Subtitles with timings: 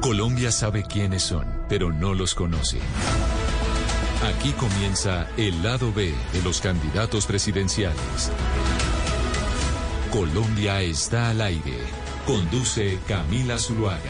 [0.00, 2.78] Colombia sabe quiénes son, pero no los conoce.
[4.34, 8.32] Aquí comienza el lado B de los candidatos presidenciales.
[10.10, 11.78] Colombia está al aire.
[12.26, 14.00] Conduce Camila Zuluaga.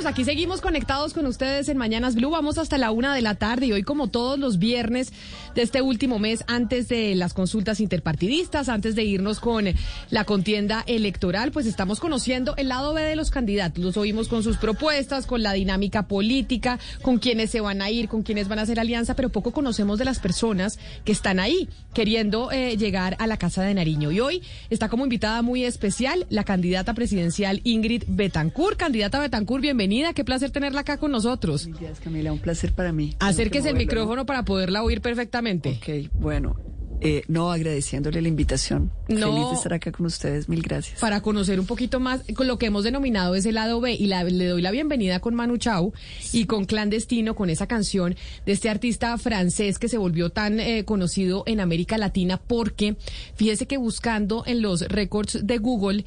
[0.00, 0.06] 15 minutos.
[0.06, 2.30] Aquí seguimos conectados con ustedes en Mañanas Blue.
[2.30, 5.12] Vamos hasta la una de la tarde y hoy, como todos los viernes
[5.54, 9.66] de este último mes, antes de las consultas interpartidistas, antes de irnos con
[10.10, 13.82] la contienda electoral, pues estamos conociendo el lado B de los candidatos.
[13.82, 18.08] Los oímos con sus propuestas, con la dinámica política, con quienes se van a ir,
[18.08, 21.68] con quienes van a hacer alianza, pero poco conocemos de las personas que están ahí
[21.94, 24.12] queriendo eh, llegar a la Casa de Nariño.
[24.12, 28.76] Y hoy está como invitada muy especial la candidata presidencial Ingrid Betancourt.
[28.76, 30.12] Candidata Betancourt, bienvenida.
[30.12, 31.66] Qué placer tenerla acá con nosotros.
[31.66, 32.32] Gracias, Camila.
[32.32, 33.14] Un placer para mí.
[33.18, 35.39] Acérquese el micrófono para poderla oír perfectamente.
[35.42, 35.70] ¿No?
[35.70, 36.54] Ok, bueno.
[37.00, 38.90] Eh, no, agradeciéndole la invitación.
[39.08, 39.32] No.
[39.32, 40.48] Feliz de estar acá con ustedes.
[40.48, 41.00] Mil gracias.
[41.00, 44.06] Para conocer un poquito más con lo que hemos denominado es el lado B y
[44.06, 45.92] la- le doy la bienvenida con Manu Chao
[46.32, 50.84] y con Clandestino, con esa canción de este artista francés que se volvió tan eh,
[50.84, 52.96] conocido en América Latina porque
[53.34, 56.04] fíjese que buscando en los récords de Google,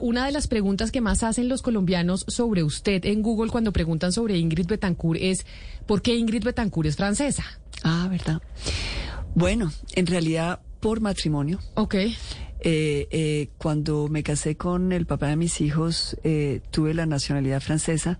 [0.00, 4.12] una de las preguntas que más hacen los colombianos sobre usted en Google cuando preguntan
[4.12, 5.44] sobre Ingrid Betancourt es
[5.86, 7.44] ¿por qué Ingrid Betancourt es francesa?
[7.82, 8.40] Ah, ¿verdad?
[9.34, 11.58] Bueno, en realidad, por matrimonio.
[11.74, 11.94] Ok.
[11.94, 12.14] Eh,
[13.10, 18.18] eh, cuando me casé con el papá de mis hijos, eh, tuve la nacionalidad francesa,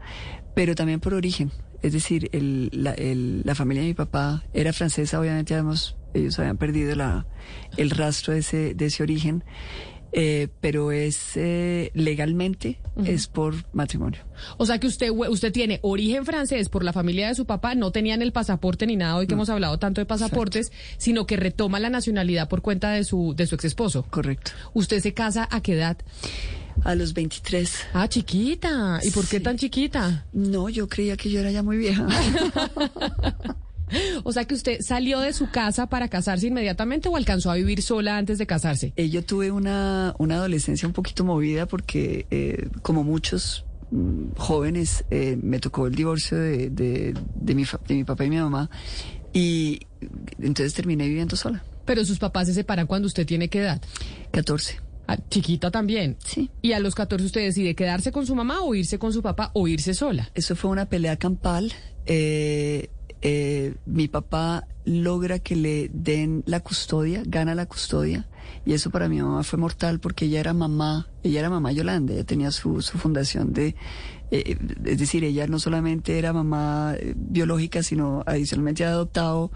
[0.55, 1.51] pero también por origen.
[1.83, 5.55] Es decir, el- la, el- la familia de mi papá era francesa, obviamente
[6.15, 7.27] ellos habían perdido la,
[7.77, 9.45] el rastro de ese, de ese origen,
[10.13, 14.21] eh, pero es eh, legalmente es por matrimonio.
[14.57, 17.91] O sea que usted, usted tiene origen francés por la familia de su papá, no
[17.93, 21.79] tenían el pasaporte ni nada hoy que hemos hablado tanto de pasaportes, sino que retoma
[21.81, 24.05] la nacionalidad por cuenta de su, de su ex esposo.
[24.11, 24.53] Correcto.
[24.75, 25.97] ¿Usted se casa a qué edad?
[26.85, 27.73] A los 23.
[27.93, 29.01] Ah, chiquita.
[29.03, 29.43] ¿Y por qué Sí.
[29.43, 30.25] tan chiquita?
[30.33, 32.07] No, yo creía que yo era ya muy vieja.
[34.25, 37.83] O sea que usted salió de su casa para casarse inmediatamente o alcanzó a vivir
[37.83, 38.93] sola antes de casarse.
[38.97, 45.05] Eh, yo tuve una, una adolescencia un poquito movida porque, eh, como muchos mm, jóvenes,
[45.11, 48.71] eh, me tocó el divorcio de, de, de mi, de mi papá y mi mamá
[49.33, 49.81] y
[50.41, 51.63] entonces terminé viviendo sola.
[51.85, 53.83] Pero sus papás se separan cuando usted tiene qué edad.
[54.33, 54.81] 14.
[55.07, 56.17] Ah, chiquita también.
[56.25, 56.51] Sí.
[56.63, 59.51] Y a los 14 usted decide quedarse con su mamá o irse con su papá
[59.55, 60.31] o irse sola.
[60.35, 61.73] Eso fue una pelea campal.
[62.07, 62.91] Eh,
[63.23, 68.27] eh, mi papá logra que le den la custodia, gana la custodia,
[68.67, 72.13] y eso para mi mamá fue mortal porque ella era mamá, ella era mamá Yolanda,
[72.15, 73.77] ella tenía su, su fundación de,
[74.31, 79.51] eh, es decir, ella no solamente era mamá eh, biológica, sino adicionalmente ha adoptado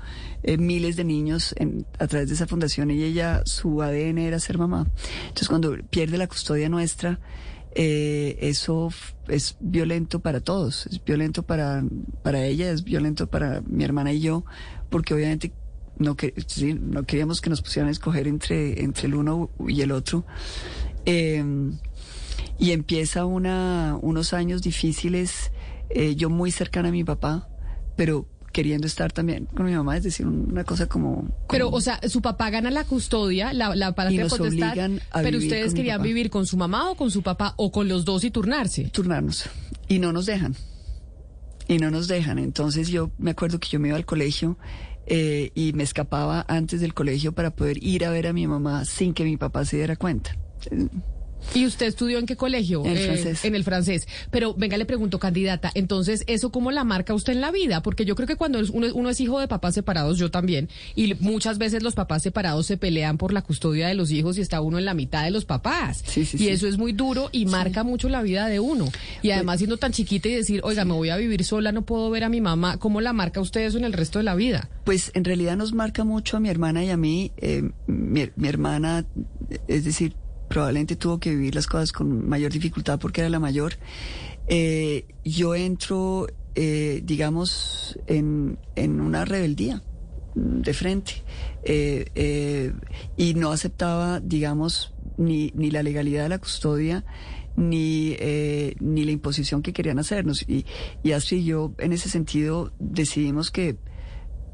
[0.59, 4.59] miles de niños en- a través de esa fundación y ella, su ADN era ser
[4.59, 4.87] mamá.
[5.23, 7.19] Entonces cuando pierde la custodia nuestra,
[7.75, 8.91] eh, eso
[9.29, 11.85] es violento para todos, es violento para,
[12.23, 14.45] para ella, es violento para mi hermana y yo,
[14.91, 15.53] porque obviamente
[15.99, 16.35] no, que,
[16.81, 20.25] no queríamos que nos pusieran a escoger entre, entre el uno y el otro.
[21.07, 21.45] Eh,
[22.59, 25.51] y empieza una, unos años difíciles,
[25.91, 27.49] eh, yo muy cercana a mi papá,
[27.97, 31.17] pero queriendo estar también con mi mamá, es decir, una cosa como...
[31.17, 34.69] como- Pero, o sea, su papá gana la custodia, la, la patria Y nos potestad,
[34.71, 36.05] obligan a pero vivir ustedes con mi querían papá.
[36.07, 38.85] vivir con su mamá o con su papá o con los dos y turnarse.
[38.85, 39.51] turnarnos
[39.89, 40.55] y no nos dejan.
[41.69, 42.39] Y no nos dejan.
[42.39, 44.57] Entonces yo me acuerdo que yo me iba al colegio
[45.07, 48.85] eh, y me escapaba antes del colegio para poder ir a ver a mi mamá
[48.87, 50.37] sin que mi papá se diera cuenta.
[51.55, 52.85] Eh, ¿Y usted estudió en qué colegio?
[52.85, 53.45] En el francés.
[53.45, 54.09] En el francés.
[54.31, 57.83] Pero venga, le pregunto, candidata, entonces, ¿eso cómo la marca usted en la vida?
[57.83, 61.15] Porque yo creo que cuando uno, uno es hijo de papás separados, yo también, y
[61.15, 64.61] muchas veces los papás separados se pelean por la custodia de los hijos y está
[64.61, 66.03] uno en la mitad de los papás.
[66.07, 66.49] Sí, sí, y sí.
[66.49, 68.89] eso es muy duro y marca mucho la vida de uno.
[69.23, 72.11] Y además siendo tan chiquita y decir, oiga, me voy a vivir sola, no puedo
[72.11, 74.69] ver a mi mamá, ¿cómo la marca usted eso en el resto de la vida?
[74.85, 77.33] Pues en realidad nos marca mucho a mi hermana y a mí.
[77.37, 79.07] Eh, mi, mi hermana,
[79.69, 80.15] es decir,
[80.55, 83.73] probablemente tuvo que vivir las cosas con mayor dificultad porque era la mayor.
[84.47, 89.83] Eh, yo entro, eh, digamos, en, una rebeldía
[90.37, 91.25] de frente
[91.65, 92.73] eh,
[93.17, 97.05] y no aceptaba, digamos, ni, la legalidad de la custodia
[97.57, 98.17] ni,
[98.79, 100.49] ni la imposición que querían hacernos.
[100.49, 100.65] Y,
[101.03, 103.77] y y yo, en ese sentido, decidimos que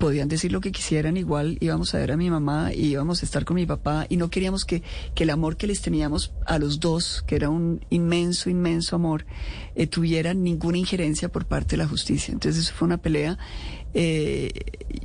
[0.01, 3.27] podían decir lo que quisieran, igual íbamos a ver a mi mamá y íbamos a
[3.27, 4.83] estar con mi papá y no queríamos que,
[5.15, 9.27] que el amor que les teníamos a los dos, que era un inmenso, inmenso amor,
[9.77, 12.33] eh, tuviera ninguna injerencia por parte de la justicia.
[12.33, 13.39] Entonces eso fue una pelea.
[13.93, 14.51] Eh,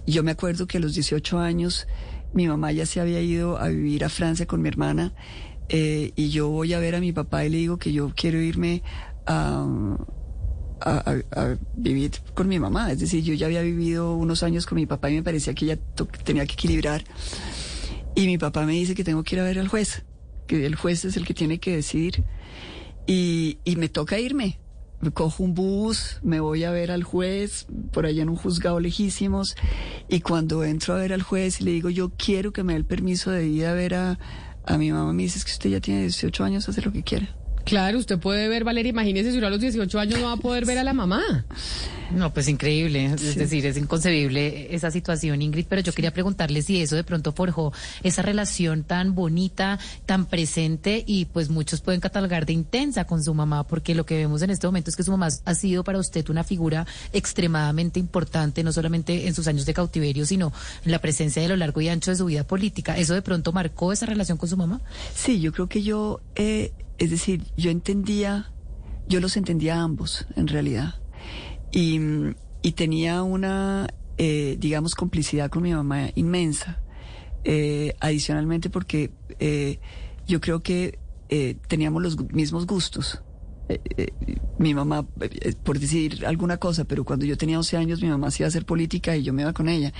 [0.08, 1.88] yo me acuerdo que a los 18 años
[2.34, 5.14] mi mamá ya se había ido a vivir a Francia con mi hermana
[5.68, 8.40] eh, y yo voy a ver a mi papá y le digo que yo quiero
[8.40, 8.82] irme
[9.28, 9.66] a
[10.82, 12.92] a, a, vivir con mi mamá.
[12.92, 15.66] Es decir, yo ya había vivido unos años con mi papá y me parecía que
[15.66, 15.80] ella
[16.24, 17.04] tenía que equilibrar.
[18.16, 20.04] Y mi papá me dice que tengo que ir a ver al juez,
[20.48, 22.24] que el juez es el que tiene que decidir.
[23.08, 24.60] Y, y me toca irme.
[25.02, 28.80] Me cojo un bus, me voy a ver al juez, por allá en un juzgado
[28.80, 29.56] lejísimos,
[30.08, 32.78] y cuando entro a ver al juez y le digo, yo quiero que me dé
[32.78, 34.18] el permiso de ir a ver a,
[34.66, 37.04] a mi mamá, me dice, es que usted ya tiene 18 años, hace lo que
[37.04, 37.36] quiera.
[37.66, 40.38] Claro, usted puede ver, Valeria, imagínese si uno a los 18 años no va a
[40.38, 41.46] poder ver a la mamá.
[42.12, 46.80] No, pues increíble, es decir, es inconcebible esa situación, Ingrid, pero yo quería preguntarle si
[46.80, 47.74] eso de pronto forjó
[48.04, 53.34] esa relación tan bonita, tan presente y pues muchos pueden catalogar de intensa con su
[53.34, 55.98] mamá, porque lo que vemos en este momento es que su mamá ha sido para
[55.98, 60.54] usted una figura extremadamente importante, no solamente en sus años de cautiverio, sino
[60.86, 62.96] en la presencia de lo largo y ancho de su vida política.
[62.96, 64.80] ¿Eso de pronto marcó esa relación con su mamá?
[65.16, 66.22] Sí, yo creo que yo...
[66.36, 68.52] Eh es decir, yo entendía,
[69.08, 70.96] yo los entendía ambos, en realidad.
[71.72, 72.00] Y,
[72.62, 73.88] y tenía una,
[74.18, 76.82] eh, digamos, complicidad con mi mamá inmensa.
[77.48, 79.80] Eh, adicionalmente porque eh,
[80.26, 80.98] yo creo que
[81.30, 83.22] eh, teníamos los mismos gustos.
[83.68, 84.12] Eh, eh,
[84.58, 85.06] mi mamá,
[85.64, 88.50] por decir alguna cosa, pero cuando yo tenía 11 años mi mamá se iba a
[88.50, 89.92] hacer política y yo me iba con ella.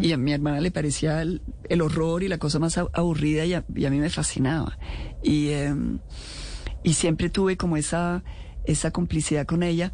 [0.00, 3.54] Y a mi hermana le parecía el, el horror y la cosa más aburrida y
[3.54, 4.78] a, y a mí me fascinaba.
[5.22, 5.74] Y, eh,
[6.82, 8.24] y siempre tuve como esa,
[8.64, 9.92] esa complicidad con ella,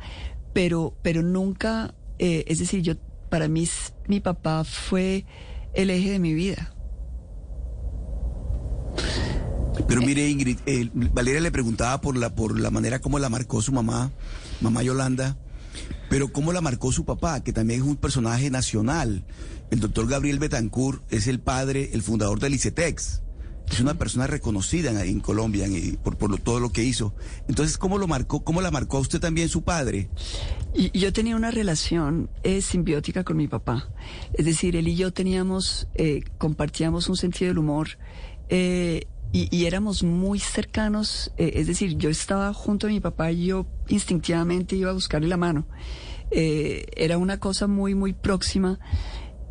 [0.52, 2.94] pero, pero nunca, eh, es decir, yo,
[3.29, 3.69] para mí,
[4.08, 5.25] mi papá fue
[5.75, 6.72] el eje de mi vida.
[9.88, 13.62] Pero mire, Ingrid, eh, Valeria le preguntaba por la, por la manera como la marcó
[13.62, 14.11] su mamá,
[14.61, 15.37] mamá Yolanda,
[16.08, 19.25] pero cómo la marcó su papá, que también es un personaje nacional.
[19.70, 23.23] El doctor Gabriel Betancourt es el padre, el fundador del ICETEX.
[23.70, 25.67] Es una persona reconocida en, Colombia
[26.02, 27.14] por, todo lo que hizo.
[27.49, 28.44] Entonces, ¿cómo lo marcó?
[28.44, 30.08] ¿Cómo la marcó a usted también su padre?
[30.94, 33.88] Yo tenía una relación eh, simbiótica con mi papá.
[34.34, 37.99] Es decir, él y yo teníamos, eh, compartíamos un sentido del humor.
[38.49, 43.46] Eh, y, éramos muy cercanos, eh, es decir, yo estaba junto a mi papá y
[43.46, 45.67] yo instintivamente iba a buscarle la mano.
[46.31, 48.78] Eh, era una cosa muy, muy próxima.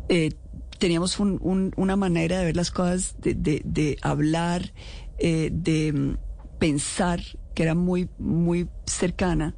[0.08, 0.32] Eh,
[0.78, 4.72] teníamos un, un, una manera de ver las cosas, de, de, de hablar,
[5.18, 6.16] de um,
[6.58, 7.20] pensar,
[7.54, 9.54] que era muy, muy cercana.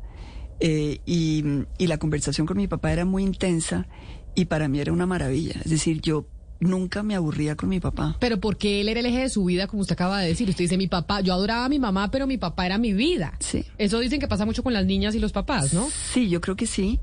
[0.60, 1.00] Y,
[1.78, 3.86] y, la conversación con mi papá era muy intensa
[4.34, 5.54] y para mí era una maravilla.
[5.64, 6.26] Es decir, yo
[6.60, 8.16] nunca me aburría con mi papá.
[8.20, 10.48] Pero porque él era el eje de su vida, como usted acaba de decir.
[10.48, 13.34] Usted dice, mi papá, yo adoraba a mi mamá, pero mi papá era mi vida.
[13.40, 13.64] Sí.
[13.78, 15.88] Eso dicen que pasa mucho con las niñas y los papás, ¿no?
[16.12, 17.00] Sí, yo creo que sí.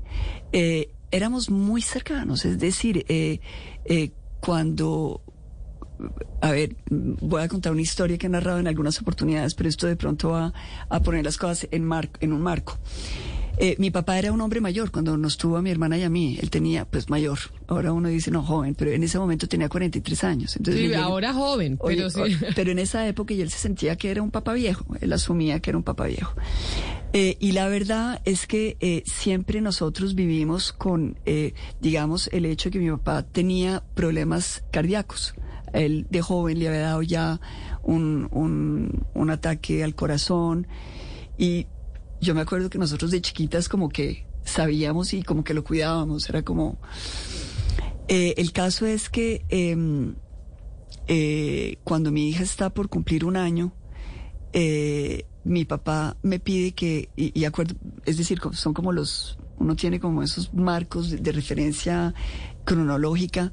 [0.52, 3.40] Eh, éramos muy cercanos, es decir, eh,
[3.84, 4.10] eh,
[4.40, 5.22] cuando...
[6.42, 9.86] A ver, voy a contar una historia que he narrado en algunas oportunidades, pero esto
[9.86, 10.52] de pronto va
[10.90, 12.78] a poner las cosas en, mar, en un marco.
[13.58, 16.10] Eh, mi papá era un hombre mayor cuando nos tuvo a mi hermana y a
[16.10, 16.38] mí.
[16.40, 17.38] Él tenía, pues, mayor.
[17.66, 20.56] Ahora uno dice, no, joven, pero en ese momento tenía 43 años.
[20.56, 22.20] Entonces, sí, ahora joven, oye, pero sí.
[22.20, 24.84] Oye, pero en esa época y él se sentía que era un papá viejo.
[25.00, 26.34] Él asumía que era un papá viejo.
[27.12, 32.68] Eh, y la verdad es que eh, siempre nosotros vivimos con, eh, digamos, el hecho
[32.68, 35.34] de que mi papá tenía problemas cardíacos.
[35.72, 37.40] Él de joven le había dado ya
[37.82, 40.66] un, un, un ataque al corazón
[41.38, 41.66] y
[42.20, 46.28] yo me acuerdo que nosotros de chiquitas como que sabíamos y como que lo cuidábamos,
[46.28, 46.78] era como...
[48.08, 49.76] Eh, el caso es que eh,
[51.08, 53.72] eh, cuando mi hija está por cumplir un año,
[54.52, 59.76] eh, mi papá me pide que, y, y, acuerdo, es decir, son como los, uno
[59.76, 62.14] tiene como esos marcos de referencia
[62.64, 63.52] cronológica.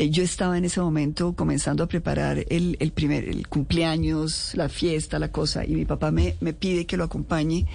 [0.00, 4.68] Eh, yo estaba en ese momento comenzando a preparar el, el primer, el cumpleaños, la
[4.68, 7.66] fiesta, la cosa, y mi papá me, me pide que lo acompañe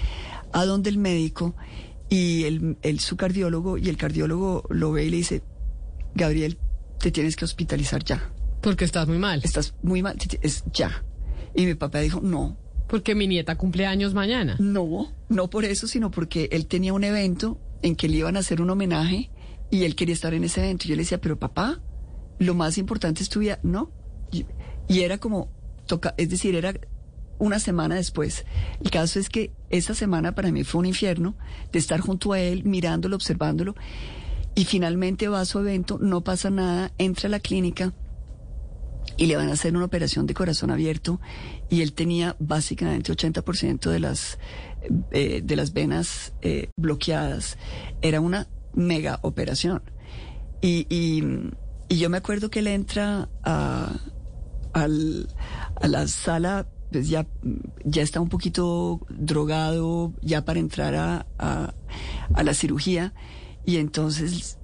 [0.54, 1.54] a donde el médico
[2.08, 5.42] y el, el, su cardiólogo, y el cardiólogo lo ve y le dice,
[6.16, 6.58] Gabriel,
[6.98, 8.32] te tienes que hospitalizar ya.
[8.62, 9.42] Porque estás muy mal.
[9.44, 11.04] Estás muy mal, es ya.
[11.54, 12.56] Y mi papá dijo, no.
[12.88, 14.56] Porque mi nieta cumple años mañana.
[14.60, 18.40] No, no por eso, sino porque él tenía un evento en que le iban a
[18.40, 19.30] hacer un homenaje
[19.70, 20.86] y él quería estar en ese evento.
[20.86, 21.82] Y yo le decía, pero papá,
[22.40, 23.30] lo más importante es.
[23.64, 23.92] No.
[24.32, 24.46] Y,
[24.88, 25.50] y era como,
[25.86, 26.74] toca, es decir, era
[27.40, 28.46] una semana después.
[28.84, 31.36] El caso es que esa semana para mí fue un infierno
[31.72, 33.76] de estar junto a él, mirándolo, observándolo.
[34.56, 37.94] Y finalmente va a su evento, no pasa nada, entra a la clínica
[39.18, 41.20] y le van a hacer una operación de corazón abierto
[41.70, 44.40] y él tenía básicamente 80% de las,
[45.12, 47.58] eh, de las venas eh, bloqueadas.
[48.02, 49.82] Era una mega operación.
[50.62, 51.24] Y, y,
[51.94, 53.92] y yo me acuerdo que él entra a,
[54.74, 55.28] al,
[55.80, 57.28] a la sala, pues ya,
[57.86, 61.76] ya está un poquito drogado, ya para entrar a, a,
[62.34, 63.14] a la cirugía,
[63.64, 64.58] y entonces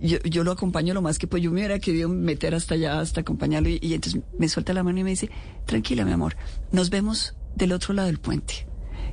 [0.00, 2.98] yo, yo, lo acompaño lo más que pues yo me hubiera querido meter hasta allá,
[2.98, 5.30] hasta acompañarlo, y, y, entonces me suelta la mano y me dice,
[5.66, 6.34] tranquila mi amor,
[6.72, 8.66] nos vemos del otro lado del puente.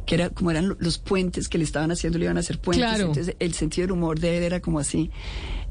[0.08, 2.84] Que era como eran los puentes que le estaban haciendo, le iban a hacer puentes.
[2.84, 3.10] Claro.
[3.10, 5.12] Entonces el sentido del humor de él era como así.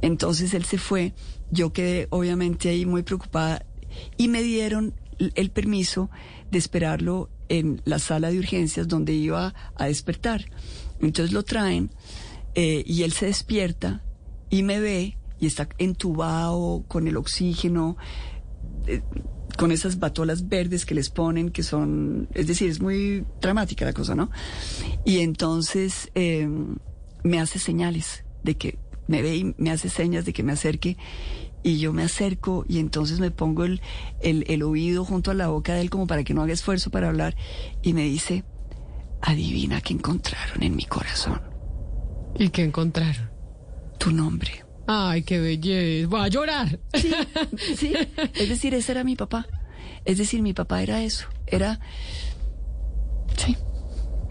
[0.00, 1.12] Entonces él se fue,
[1.50, 3.64] yo quedé obviamente ahí muy preocupada
[4.16, 6.10] y me dieron el permiso
[6.50, 10.44] de esperarlo en la sala de urgencias donde iba a despertar.
[11.00, 11.90] Entonces lo traen
[12.54, 14.02] eh, y él se despierta
[14.50, 17.96] y me ve y está entubado con el oxígeno,
[18.86, 19.02] eh,
[19.56, 23.92] con esas batolas verdes que les ponen, que son, es decir, es muy dramática la
[23.92, 24.30] cosa, ¿no?
[25.04, 26.48] Y entonces eh,
[27.24, 28.78] me hace señales de que
[29.08, 30.96] me ve y me hace señas de que me acerque
[31.62, 33.80] y yo me acerco y entonces me pongo el,
[34.20, 36.90] el, el, oído junto a la boca de él como para que no haga esfuerzo
[36.90, 37.34] para hablar
[37.82, 38.44] y me dice,
[39.20, 41.40] adivina qué encontraron en mi corazón.
[42.38, 43.28] ¿Y qué encontraron?
[43.98, 44.64] Tu nombre.
[44.86, 46.08] Ay, qué belleza.
[46.08, 46.78] Va a llorar.
[46.94, 47.12] Sí,
[47.76, 47.92] sí.
[48.34, 49.46] Es decir, ese era mi papá.
[50.04, 51.26] Es decir, mi papá era eso.
[51.46, 51.80] Era...
[53.36, 53.56] Sí.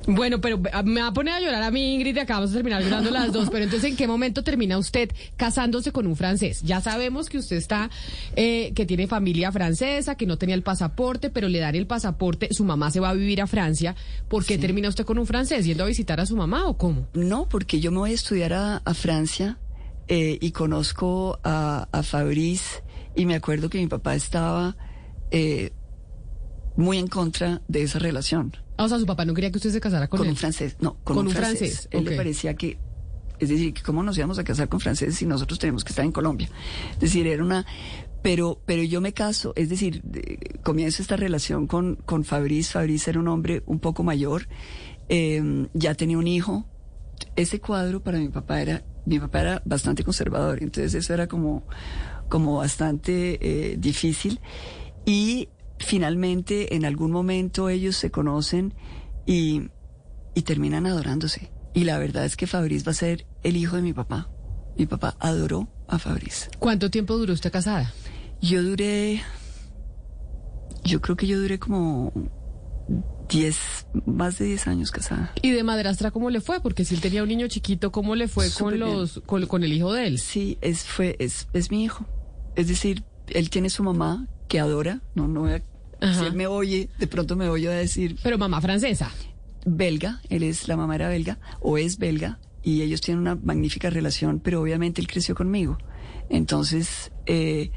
[0.08, 2.82] Bueno, pero me va a poner a llorar a mí, Ingrid, y acabamos de terminar
[2.82, 3.50] llorando las dos.
[3.50, 6.62] Pero entonces, ¿en qué momento termina usted casándose con un francés?
[6.64, 7.90] Ya sabemos que usted está,
[8.38, 12.54] eh, que tiene familia francesa, que no tenía el pasaporte, pero le dan el pasaporte,
[12.54, 13.96] su mamá se va a vivir a Francia.
[14.30, 14.62] ¿Por qué sí.
[14.62, 15.66] termina usted con un francés?
[15.66, 17.08] ¿Yendo a visitar a su mamá o cómo?
[17.14, 19.58] No, porque yo me voy a estudiar a, a Francia
[20.08, 22.82] eh, y conozco a, a, Fabrice
[23.14, 24.78] y me acuerdo que mi papá estaba
[25.32, 25.72] eh,
[26.78, 28.56] muy en contra de esa relación.
[28.78, 30.32] Ah, o sea, su papá no quería que usted se casara con, con él.
[30.32, 30.78] un francés.
[30.80, 31.58] No, con, con un, francés.
[31.58, 31.90] francés.
[31.92, 32.12] Él okay.
[32.12, 32.78] le parecía que,
[33.40, 36.06] es decir, que cómo nos íbamos a casar con franceses si nosotros tenemos que estar
[36.06, 36.50] en Colombia.
[36.94, 37.66] Es decir, era una,
[38.22, 42.74] pero, pero yo me caso, es decir, de, comienzo esta relación con, con Fabrice.
[42.74, 44.48] Fabrice era un hombre un poco mayor,
[45.10, 46.66] eh, ya tenía un hijo.
[47.36, 51.64] Ese cuadro para mi papá era, mi papá era bastante conservador, entonces eso era como,
[52.30, 54.40] como bastante eh, difícil.
[55.06, 58.74] Y finalmente en algún momento ellos se conocen
[59.26, 59.70] y,
[60.34, 61.52] y, terminan adorándose.
[61.74, 64.30] Y la verdad es que Fabriz va a ser el hijo de mi papá.
[64.78, 66.50] Mi papá adoró a Fabriz.
[66.60, 67.94] ¿Cuánto tiempo duró usted casada?
[68.42, 69.22] Yo duré,
[70.84, 72.14] yo creo que yo duré como
[73.30, 75.34] 10, más de 10 años casada.
[75.42, 76.62] ¿Y de madrastra cómo le fue?
[76.62, 79.74] Porque si él tenía un niño chiquito, ¿cómo le fue con los con, con, el
[79.74, 80.20] hijo de él?
[80.20, 82.06] Sí, es, fue, es, es mi hijo.
[82.56, 85.64] Es decir, él tiene su mamá que adora, no, no voy a,
[86.14, 88.18] si él me oye, de pronto me voy a decir.
[88.24, 89.12] Pero mamá francesa.
[89.66, 93.90] Belga, él es, la mamá era belga, o es belga, y ellos tienen una magnífica
[93.90, 95.78] relación, pero obviamente él creció conmigo.
[96.30, 97.72] Entonces, eh,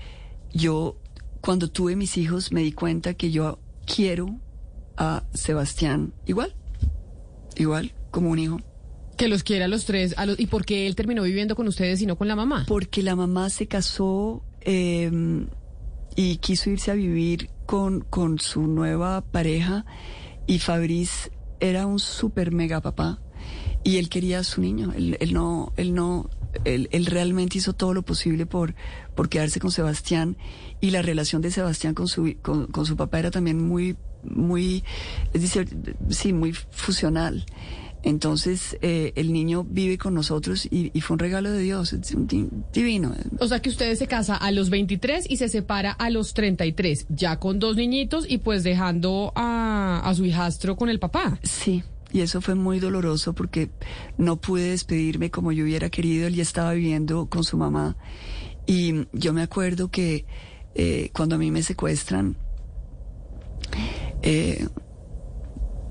[0.52, 0.98] yo,
[1.40, 4.38] cuando tuve mis hijos, me di cuenta que yo quiero
[4.96, 6.54] a Sebastián igual,
[7.56, 8.60] igual, como un hijo.
[9.16, 10.14] Que los quiera a los tres.
[10.16, 12.64] A los, ¿Y por qué él terminó viviendo con ustedes y no con la mamá?
[12.66, 15.46] Porque la mamá se casó eh,
[16.16, 19.84] y quiso irse a vivir con, con su nueva pareja
[20.46, 23.20] y Fabriz era un super mega papá
[23.84, 24.92] y él quería a su niño.
[24.94, 26.28] Él, él no, él no,
[26.64, 28.74] él, él, realmente hizo todo lo posible por,
[29.14, 30.36] por quedarse con Sebastián
[30.80, 34.84] y la relación de Sebastián con su, con su papá era también muy, muy,
[35.32, 35.68] es decir,
[36.10, 37.44] sí, muy fusional.
[38.02, 42.12] Entonces, eh, el niño vive con nosotros y, y, fue un regalo de Dios, es
[42.12, 42.26] un
[42.72, 43.14] divino.
[43.38, 47.06] O sea que ustedes se casa a los 23 y se separa a los 33,
[47.10, 51.38] ya con dos niñitos y pues dejando a, a su hijastro con el papá.
[51.42, 53.70] Sí, y eso fue muy doloroso porque
[54.18, 56.26] no pude despedirme como yo hubiera querido.
[56.26, 57.96] Él ya estaba viviendo con su mamá.
[58.66, 60.24] Y yo me acuerdo que
[60.74, 62.36] eh, cuando a mí me secuestran,
[64.22, 64.66] eh,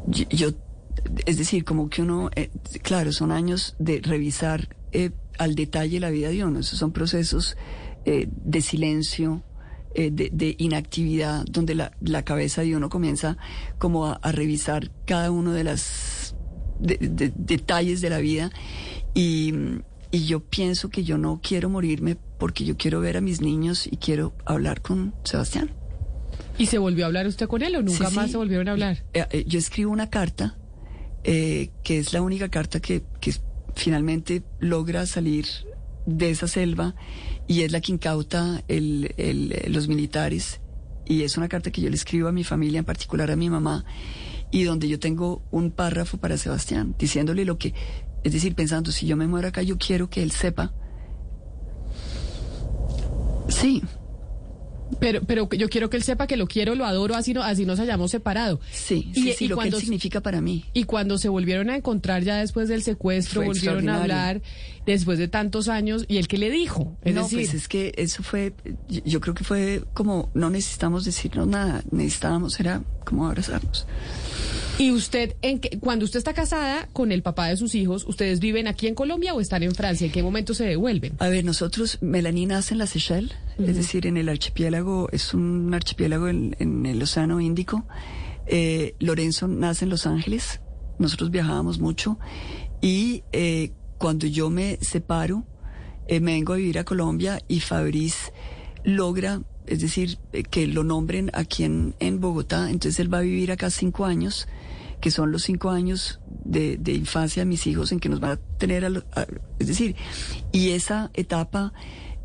[0.07, 0.49] yo, yo,
[1.25, 2.49] es decir, como que uno, eh,
[2.81, 6.59] claro, son años de revisar eh, al detalle la vida de uno.
[6.59, 7.57] Esos son procesos
[8.05, 9.43] eh, de silencio,
[9.95, 13.37] de, de, inactividad, donde la, la, cabeza de uno comienza
[13.79, 15.63] como a, a revisar cada uno de
[16.79, 18.51] de, detalles de la vida
[19.13, 19.53] y,
[20.11, 23.87] y, yo pienso que yo no quiero morirme porque yo quiero ver a mis niños
[23.87, 25.71] y quiero hablar con Sebastián.
[26.57, 28.71] ¿Y se volvió a hablar usted con él o nunca Sí, más se volvieron a
[28.71, 29.03] hablar?
[29.47, 30.57] Yo escribo una carta,
[31.23, 33.33] eh, que es la única carta que, que
[33.75, 35.45] finalmente logra salir
[36.05, 36.95] de esa selva
[37.47, 40.59] y es la que incauta el- el- los militares.
[41.05, 43.49] Y es una carta que yo le escribo a mi familia, en particular a mi
[43.49, 43.83] mamá,
[44.51, 47.73] y donde yo tengo un párrafo para Sebastián, diciéndole lo que,
[48.23, 50.73] es decir, pensando, si yo me muero acá, yo quiero que él sepa.
[53.47, 53.81] Sí,
[54.99, 57.65] Pero, pero yo quiero que él sepa que lo quiero, lo adoro, así, no, así
[57.65, 58.59] nos hayamos separado.
[58.71, 60.65] sí, Y- sí, sí, y lo que él significa para mí.
[60.73, 64.41] Y cuando se volvieron a encontrar ya después del secuestro, Fue volvieron a hablar
[64.85, 66.97] después de tantos años, ¿y él qué le dijo?
[67.03, 68.53] Es no, decir, pues es que eso fue,
[68.87, 73.85] yo, yo creo que fue como, no necesitamos decirnos nada, necesitábamos, era como abrazarnos.
[74.79, 78.39] ¿Y usted, en qué- cuando usted está casada con el papá de sus hijos, ustedes
[78.39, 80.05] viven aquí en Colombia o están en Francia?
[80.07, 81.13] ¿En qué momento se devuelven?
[81.19, 85.71] A ver, nosotros, Melanie nace en la Seychelles, es decir, en el archipiélago, es un
[85.73, 87.85] archipiélago en, en el Océano Índico.
[88.47, 90.61] Eh, Lorenzo nace en Los Ángeles,
[90.97, 92.17] nosotros viajábamos mucho
[92.81, 95.45] y eh, cuando yo me separo,
[96.07, 98.31] eh, me vengo a vivir a Colombia y Fabriz
[98.83, 103.21] logra, es decir, eh, que lo nombren aquí en, en Bogotá, entonces él va a
[103.21, 104.47] vivir acá cinco años,
[104.99, 108.35] que son los cinco años de, infancia de mis hijos en que nos van a
[108.57, 109.27] tener, a a-
[109.59, 109.95] es decir,
[110.51, 111.71] y esa etapa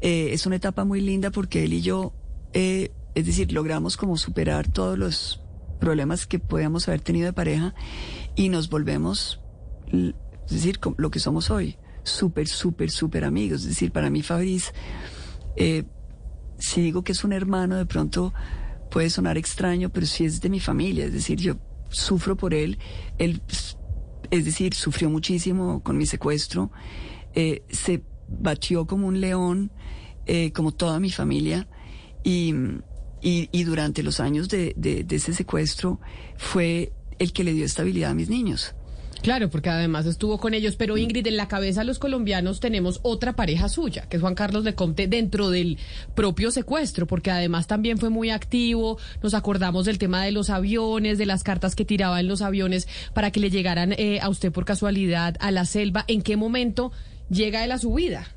[0.01, 2.15] eh, es una etapa muy linda porque él y yo,
[2.53, 5.41] eh, es decir, logramos como superar todos los
[5.79, 7.75] problemas que podíamos haber tenido de pareja
[8.35, 9.41] y nos volvemos,
[9.93, 13.63] es decir, lo que somos hoy, súper, súper, súper amigos.
[13.63, 14.73] Es decir, para mí Fabriz,
[16.59, 18.33] si digo que es un hermano, de pronto
[18.91, 21.05] puede sonar extraño, pero sí es de mi familia.
[21.07, 21.57] Es decir, yo
[21.91, 22.79] sufro por él.
[23.19, 23.43] Él,
[24.31, 26.71] es decir, sufrió muchísimo con mi secuestro.
[27.35, 29.73] Eh, se batió como un león,
[30.27, 31.69] eh, como toda mi familia.
[32.23, 32.55] Y,
[33.21, 36.01] y, durante los años de- de ese secuestro
[36.37, 38.75] fue el que le dio estabilidad a mis niños.
[39.25, 43.01] Claro, porque además estuvo con ellos, pero Ingrid, en la cabeza de los colombianos tenemos
[43.01, 45.79] otra pareja suya, que es Juan Carlos Lecomte, dentro del
[46.15, 51.17] propio secuestro, porque además también fue muy activo, nos acordamos del tema de los aviones,
[51.17, 54.53] de las cartas que tiraba en los aviones para que le llegaran eh, a usted
[54.53, 56.05] por casualidad a la selva.
[56.07, 56.93] ¿En qué momento
[57.31, 58.29] llega él a su vida?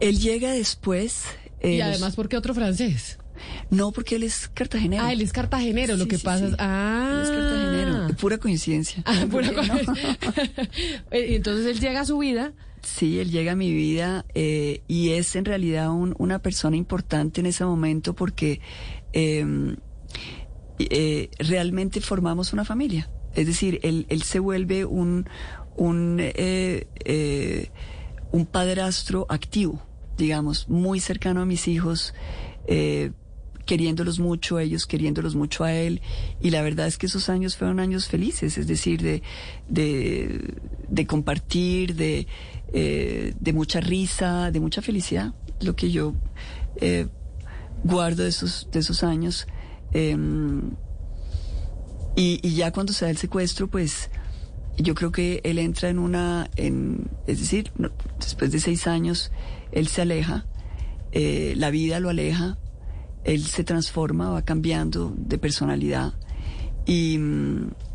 [0.00, 1.24] Él llega después.
[1.60, 3.18] eh, y además, ¿por qué otro francés?
[3.70, 5.02] No, porque él es cartagenero.
[5.04, 6.52] Ah, él es cartagenero, lo que sí, pasa sí.
[6.52, 6.56] es...
[6.58, 8.16] Ah, Él es cartagenero.
[8.20, 9.02] Pura coincidencia.
[9.06, 9.72] Ah, pura cosa.
[11.10, 12.52] Eh, Entonces él llega a su vida.
[12.82, 17.40] Sí, él llega a mi vida eh, y es en realidad un- una persona importante
[17.40, 18.60] en ese momento porque
[19.12, 19.44] eh,
[20.78, 23.10] eh, realmente formamos una familia.
[23.34, 25.28] Es decir, él, él se vuelve un,
[25.76, 26.20] un,
[28.32, 29.82] un padrastro activo,
[30.16, 32.14] digamos, muy cercano a mis hijos.
[32.66, 33.12] eh,
[33.68, 36.00] queriéndolos mucho, ellos queriéndolos mucho a él.
[36.40, 39.22] Y la verdad es que esos años fueron años felices, es decir, de,
[39.68, 40.54] de,
[40.88, 42.26] de compartir, de,
[42.72, 46.14] eh, de mucha risa, de mucha felicidad, lo que yo
[46.80, 47.08] eh,
[47.84, 49.46] guardo de esos, de esos años.
[49.92, 50.70] Em,
[52.16, 54.10] y, y ya cuando se da el secuestro, pues
[54.78, 57.70] yo creo que él entra en una, en, es decir,
[58.18, 59.30] después de seis años,
[59.72, 60.46] él se aleja,
[61.12, 62.56] eh, la vida lo aleja,
[63.24, 66.14] él se transforma, va cambiando de personalidad
[66.86, 67.18] y,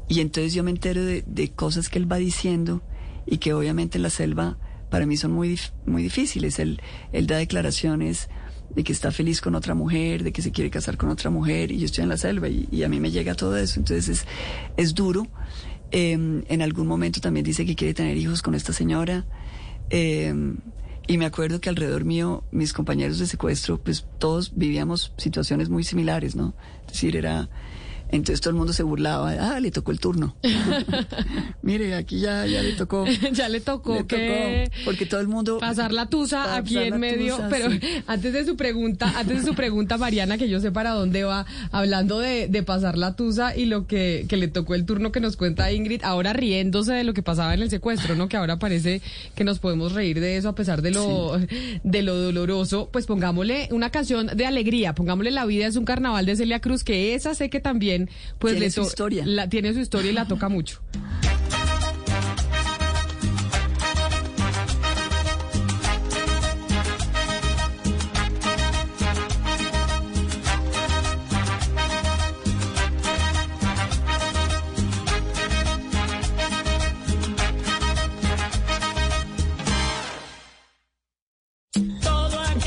[0.07, 2.81] y entonces yo me entero de, de cosas que él va diciendo
[3.25, 4.57] y que obviamente en la selva
[4.89, 6.59] para mí son muy, muy difíciles.
[6.59, 6.79] Él,
[7.11, 8.29] él da declaraciones
[8.75, 11.71] de que está feliz con otra mujer, de que se quiere casar con otra mujer
[11.71, 14.09] y yo estoy en la selva y, y a mí me llega todo eso, entonces
[14.09, 14.27] es,
[14.77, 15.27] es duro.
[15.91, 19.25] Eh, en algún momento también dice que quiere tener hijos con esta señora.
[19.89, 20.33] Eh,
[21.07, 25.83] y me acuerdo que alrededor mío, mis compañeros de secuestro, pues todos vivíamos situaciones muy
[25.83, 26.53] similares, ¿no?
[26.87, 27.49] Es decir, era...
[28.13, 30.35] Entonces todo el mundo se burlaba, ah, le tocó el turno.
[31.63, 33.05] Mire, aquí ya, ya le tocó.
[33.31, 36.99] ya le tocó Le que tocó, porque todo el mundo pasar la tusa aquí en
[36.99, 37.79] medio, tusa, pero sí.
[38.05, 41.47] antes de su pregunta, antes de su pregunta Mariana, que yo sé para dónde va,
[41.71, 45.19] hablando de, de pasar la tusa y lo que, que le tocó el turno que
[45.19, 48.29] nos cuenta Ingrid, ahora riéndose de lo que pasaba en el secuestro, ¿no?
[48.29, 49.01] Que ahora parece
[49.33, 51.39] que nos podemos reír de eso a pesar de lo,
[51.83, 56.27] de lo doloroso, pues pongámosle una canción de alegría, pongámosle La vida es un carnaval
[56.27, 58.02] de Celia Cruz, que esa sé que también
[58.39, 59.23] pues Tiene le su to- historia.
[59.25, 60.79] la- tiene su historia y la toca mucho.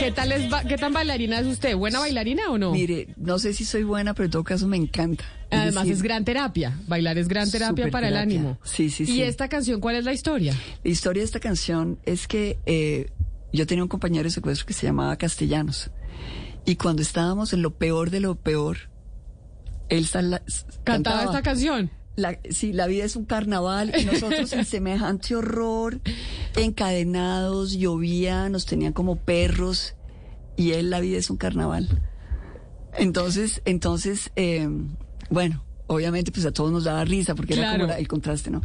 [0.06, 1.74] ¿Qué tal es, ba- qué tan bailarina es usted?
[1.74, 2.70] ¿Buena bailarina o no?
[2.70, 5.24] Mire, no sé si soy buena, pero en todo caso me encanta.
[5.50, 6.78] Es Además decir, es gran terapia.
[6.86, 8.56] Bailar es gran terapia para el ánimo.
[8.62, 9.22] Sí, sí, ¿Y sí.
[9.22, 10.54] esta canción cuál es la historia?
[10.84, 13.10] La historia de esta canción es que eh,
[13.52, 15.90] yo tenía un compañero de secuestro que se llamaba Castellanos.
[16.64, 18.76] Y cuando estábamos en lo peor de lo peor,
[19.88, 20.40] él sal-
[20.84, 21.90] Cantaba esta canción.
[22.14, 26.00] La, sí, la vida es un carnaval y nosotros en semejante horror,
[26.54, 29.95] encadenados, llovía, nos tenían como perros
[30.56, 32.02] y él la vida es un carnaval.
[32.98, 34.68] Entonces, entonces, eh,
[35.30, 38.62] bueno, obviamente pues a todos nos daba risa porque era como la- el contraste, ¿no?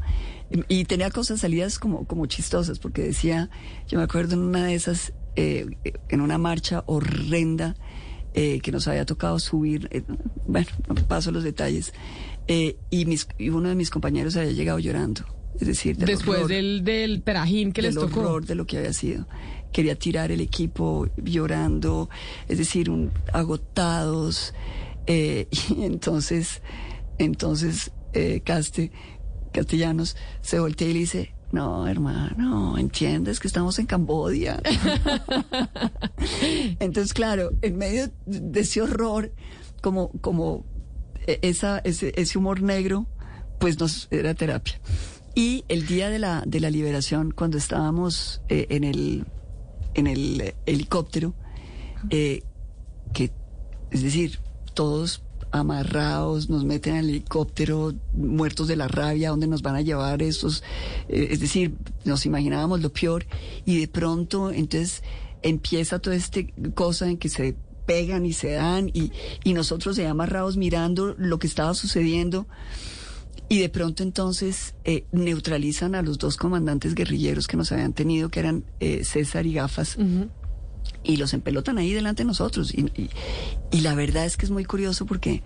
[0.67, 3.49] Y, tenía cosas salidas como, como chistosas porque decía,
[3.87, 5.65] yo me acuerdo en una de esas, eh,
[6.09, 7.75] en una marcha horrenda
[8.33, 10.03] eh, que nos había tocado subir, eh,
[10.47, 11.93] bueno, no paso los detalles,
[12.47, 15.23] eh, y, mis, y uno de mis compañeros había llegado llorando,
[15.59, 18.21] es decir, del Después horror, del, del perajín que les del tocó.
[18.21, 19.25] horror de lo que había sido.
[19.71, 22.09] Quería tirar el equipo llorando,
[22.47, 24.53] es decir, un, agotados,
[25.07, 26.61] eh, y entonces,
[27.17, 28.91] entonces, eh, Caste,
[29.51, 34.61] Castellanos, se voltea y le dice, no, hermano, entiendes que estamos en Cambodia.
[36.79, 39.33] Entonces, claro, en medio de ese horror,
[39.81, 40.63] como, como
[41.27, 43.07] e- esa, ese, ese humor negro,
[43.59, 44.79] pues nos era terapia.
[45.35, 49.25] Y el día de la, de la liberación, cuando estábamos eh, en el,
[49.93, 51.33] en el eh, helicóptero,
[52.09, 52.43] eh,
[53.13, 53.31] que,
[53.91, 54.39] es decir,
[54.73, 60.21] todos amarrados, nos meten al helicóptero, muertos de la rabia, ¿dónde nos van a llevar
[60.21, 60.63] estos?
[61.09, 61.75] Eh, es decir,
[62.05, 63.25] nos imaginábamos lo peor
[63.65, 65.03] y de pronto entonces
[65.41, 66.39] empieza toda esta
[66.73, 69.11] cosa en que se pegan y se dan y,
[69.43, 72.47] y nosotros amarrados mirando lo que estaba sucediendo
[73.51, 78.29] y de pronto entonces eh, neutralizan a los dos comandantes guerrilleros que nos habían tenido,
[78.29, 79.97] que eran eh, César y Gafas
[81.03, 82.73] y los empelotan ahí delante de nosotros.
[82.73, 83.09] Y, y-
[83.71, 85.43] y la verdad es que es muy curioso porque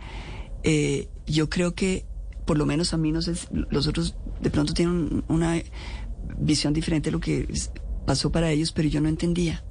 [0.64, 2.06] eh, yo creo que,
[2.46, 3.34] por lo menos a mí, no sé,
[3.72, 5.62] los otros de pronto tienen un- una
[6.38, 7.48] visión diferente de lo que
[8.06, 9.64] pasó para ellos, pero yo no entendía.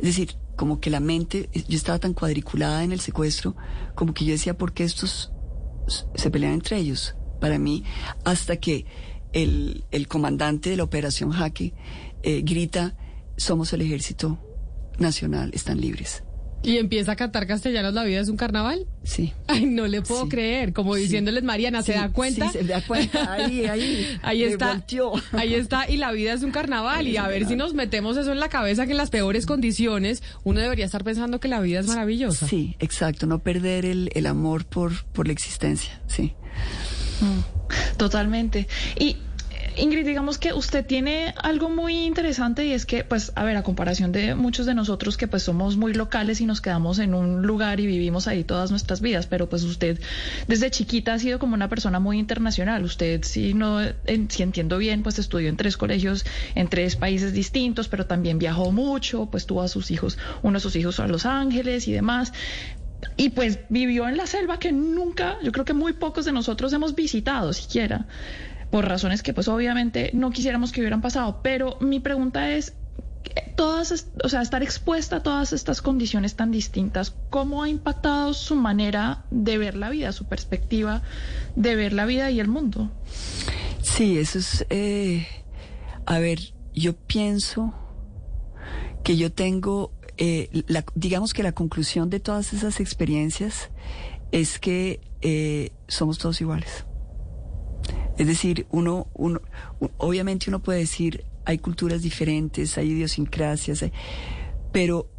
[0.00, 3.56] Es decir, como que la mente, yo estaba tan cuadriculada en el secuestro,
[3.94, 5.32] como que yo decía, ¿por qué estos
[6.14, 7.14] se pelean entre ellos?
[7.40, 7.82] Para mí,
[8.24, 8.84] hasta que
[9.32, 11.72] el, el comandante de la operación Jaque
[12.22, 12.94] eh, grita,
[13.36, 14.38] somos el ejército
[14.98, 16.22] nacional, están libres.
[16.62, 18.86] Y empieza a cantar castellanos La vida es un carnaval.
[19.02, 19.32] Sí.
[19.46, 20.28] Ay, no le puedo Sí.
[20.28, 20.74] creer.
[20.74, 22.52] Como diciéndoles, Mariana, ¿se Sí, da cuenta?
[22.52, 23.32] Sí, se da cuenta.
[23.32, 24.06] Ahí, ahí.
[24.20, 24.72] Ahí está.
[24.72, 25.12] volteó.
[25.32, 25.88] Ahí está.
[25.90, 27.08] Y la vida es un carnaval.
[27.08, 30.22] Y a ver si nos metemos eso en la cabeza que en las peores condiciones
[30.44, 32.46] uno debería estar pensando que la vida es maravillosa.
[32.46, 33.24] Sí, exacto.
[33.26, 36.02] No perder el, el amor por, por la existencia.
[36.08, 36.34] Sí.
[37.96, 38.66] Totalmente.
[38.98, 39.10] Y
[39.50, 43.56] eh, Ingrid, digamos que usted tiene algo muy interesante y es que, pues, a ver,
[43.56, 47.14] a comparación de muchos de nosotros que pues somos muy locales y nos quedamos en
[47.14, 50.00] un lugar y vivimos ahí todas nuestras vidas, pero pues usted
[50.48, 52.84] desde chiquita ha sido como una persona muy internacional.
[52.84, 57.32] Usted, si no, en- si entiendo bien, pues estudió en tres colegios en tres países
[57.32, 61.06] distintos, pero también viajó mucho, pues tuvo a sus hijos, uno de sus hijos a
[61.06, 62.32] Los Ángeles y demás.
[63.16, 66.72] Y pues vivió en la selva que nunca, yo creo que muy pocos de nosotros
[66.72, 68.06] hemos visitado siquiera,
[68.70, 71.40] por razones que pues obviamente no quisiéramos que hubieran pasado.
[71.42, 72.74] Pero mi pregunta es,
[73.56, 78.56] todas, o sea, estar expuesta a todas estas condiciones tan distintas, ¿cómo ha impactado su
[78.56, 81.02] manera de ver la vida, su perspectiva
[81.56, 82.90] de ver la vida y el mundo?
[83.82, 84.66] Sí, eso es.
[84.70, 85.26] eh,
[86.06, 86.38] a ver,
[86.74, 87.74] yo pienso
[89.04, 89.92] que yo tengo.
[90.22, 90.50] Eh,
[90.94, 93.70] digamos que la conclusión de todas esas experiencias
[94.32, 96.84] es que eh, somos todos iguales.
[98.18, 99.40] Es decir, uno, uno,
[99.96, 103.82] obviamente uno puede decir, hay culturas diferentes, hay idiosincrasias,
[104.72, 105.10] pero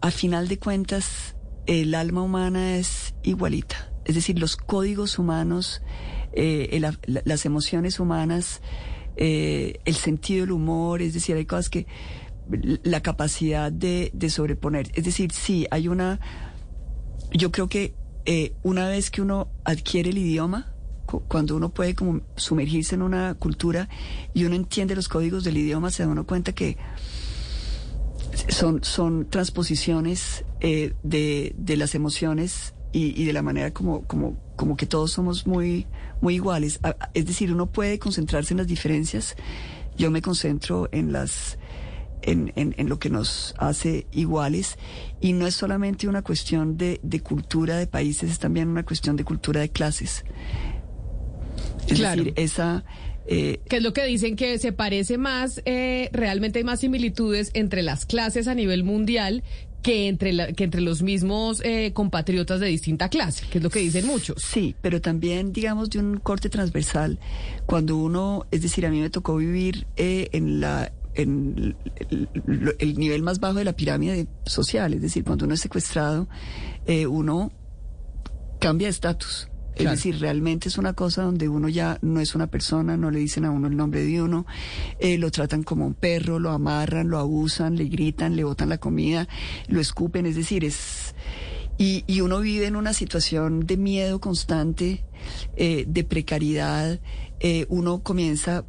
[0.00, 3.92] a final de cuentas, el alma humana es igualita.
[4.06, 5.82] Es decir, los códigos humanos,
[6.32, 8.62] eh, las emociones humanas,
[9.14, 11.86] el sentido del humor, es decir, hay cosas que
[12.82, 14.90] la capacidad de, de sobreponer.
[14.94, 16.20] Es decir, sí, hay una,
[17.32, 20.72] yo creo que eh, una vez que uno adquiere el idioma,
[21.06, 23.88] cu- cuando uno puede como sumergirse en una cultura
[24.34, 26.76] y uno entiende los códigos del idioma, se da uno cuenta que
[28.48, 34.36] son, son transposiciones eh, de, de las emociones y, y de la manera como, como,
[34.56, 35.86] como que todos somos muy,
[36.20, 36.80] muy iguales.
[37.14, 39.36] Es decir, uno puede concentrarse en las diferencias.
[39.96, 41.58] Yo me concentro en las
[42.30, 44.76] en, en, en lo que nos hace iguales
[45.20, 49.16] y no es solamente una cuestión de, de cultura de países, es también una cuestión
[49.16, 50.24] de cultura de clases.
[51.88, 52.22] Es Claro.
[52.24, 52.84] decir, esa
[53.26, 57.50] eh, Que es lo que dicen que se parece más, eh, realmente hay más similitudes
[57.54, 59.42] entre las clases a nivel mundial
[59.82, 63.70] que entre, la- que entre los mismos eh, compatriotas de distinta clase, que es lo
[63.70, 64.42] que dicen muchos.
[64.42, 67.18] Sí, pero también, digamos, de un corte transversal.
[67.64, 71.74] Cuando uno, es decir, a mí me tocó vivir eh, en la en
[72.10, 75.60] el, el- el nivel más bajo de la pirámide social, es decir, cuando uno es
[75.60, 76.28] secuestrado,
[76.86, 77.52] eh, uno
[78.60, 79.48] cambia de estatus.
[79.74, 79.94] Es Claro.
[79.96, 83.44] decir, realmente es una cosa donde uno ya no es una persona, no le dicen
[83.44, 84.44] a uno el nombre de uno,
[84.98, 88.78] eh, lo tratan como un perro, lo amarran, lo abusan, le gritan, le botan la
[88.78, 89.28] comida,
[89.68, 91.14] lo escupen, es decir, es...
[91.80, 95.04] Y, y uno vive en una situación de miedo constante,
[95.54, 96.98] eh, de precariedad,
[97.38, 98.64] eh, uno comienza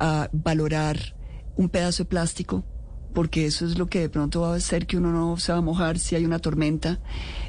[0.00, 1.13] a valorar
[1.56, 2.64] un pedazo de plástico,
[3.12, 5.58] porque eso es lo que de pronto va a hacer que uno no se va
[5.58, 7.00] a mojar si hay una tormenta.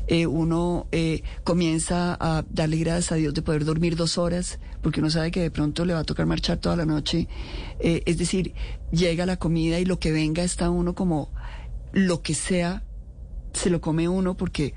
[0.08, 5.00] Eh, uno eh, comienza a darle gracias a Dios de poder dormir dos horas, porque
[5.00, 7.28] uno sabe que de pronto le va a tocar marchar toda la noche.
[7.80, 8.54] Eh, es decir,
[8.92, 11.32] llega la comida y lo que venga está uno como
[11.92, 12.84] lo que sea,
[13.54, 14.76] se lo come uno porque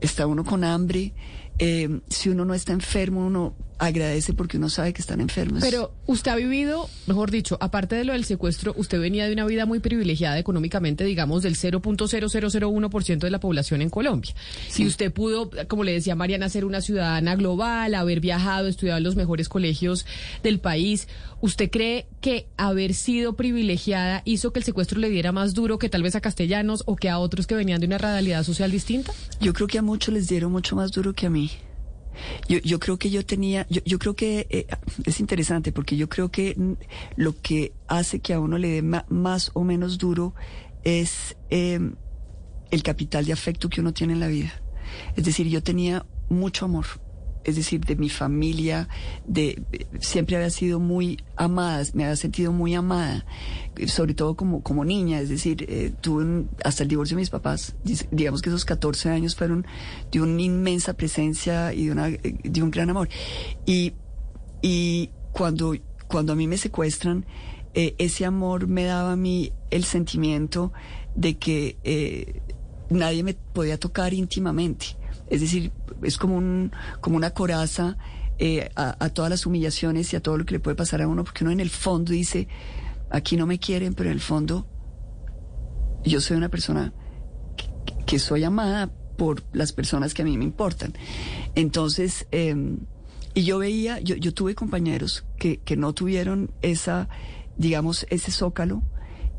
[0.00, 1.12] está uno con hambre.
[1.58, 5.62] Eh, si uno no está enfermo, uno agradece porque uno sabe que están enfermos.
[5.62, 9.44] Pero usted ha vivido, mejor dicho, aparte de lo del secuestro, usted venía de una
[9.44, 14.34] vida muy privilegiada económicamente, digamos, del 0.0001% de la población en Colombia.
[14.68, 19.04] Si usted pudo, como le decía Mariana, ser una ciudadana global, haber viajado, estudiado en
[19.04, 20.06] los mejores colegios
[20.42, 21.08] del país,
[21.40, 25.88] ¿usted cree que haber sido privilegiada hizo que el secuestro le diera más duro que
[25.88, 29.12] tal vez a castellanos o que a otros que venían de una realidad social distinta?
[29.40, 31.50] Yo creo que a muchos les dieron mucho más duro que a mí.
[32.48, 34.66] Yo, yo creo que yo tenía, yo, yo creo que eh,
[35.04, 36.56] es interesante porque yo creo que
[37.16, 40.34] lo que hace que a uno le dé más o menos duro
[40.84, 41.80] es eh,
[42.70, 44.52] el capital de afecto que uno tiene en la vida.
[45.16, 46.86] Es decir, yo tenía mucho amor.
[47.44, 48.88] Es decir, de mi familia,
[49.26, 49.62] de
[50.00, 53.26] siempre había sido muy amada, me había sentido muy amada,
[53.86, 55.20] sobre todo como, como niña.
[55.20, 57.76] Es decir, eh, tuve un- hasta el divorcio de mis papás,
[58.10, 59.66] digamos que esos 14 años fueron
[60.10, 63.08] de una inmensa presencia y de, una, un gran amor.
[63.66, 63.92] Y,
[64.62, 65.74] y cuando,
[66.08, 67.26] cuando a mí me secuestran,
[67.74, 70.72] eh, ese amor me daba a mí el sentimiento
[71.16, 72.40] de que eh,
[72.88, 74.96] nadie me podía tocar íntimamente.
[75.28, 77.96] Es decir, es como, un, como una coraza
[78.38, 81.24] eh, a, todas las humillaciones y a todo lo que le puede pasar a uno,
[81.24, 82.48] porque uno en el fondo dice,
[83.10, 84.66] aquí no me quieren, pero en el fondo
[86.04, 86.92] yo soy una persona
[88.06, 90.94] que, soy amada por las personas que a mí me importan.
[91.54, 92.76] Entonces, eh,
[93.34, 97.08] y yo veía, yo, yo tuve compañeros que, que no tuvieron esa,
[97.56, 98.82] digamos, ese zócalo,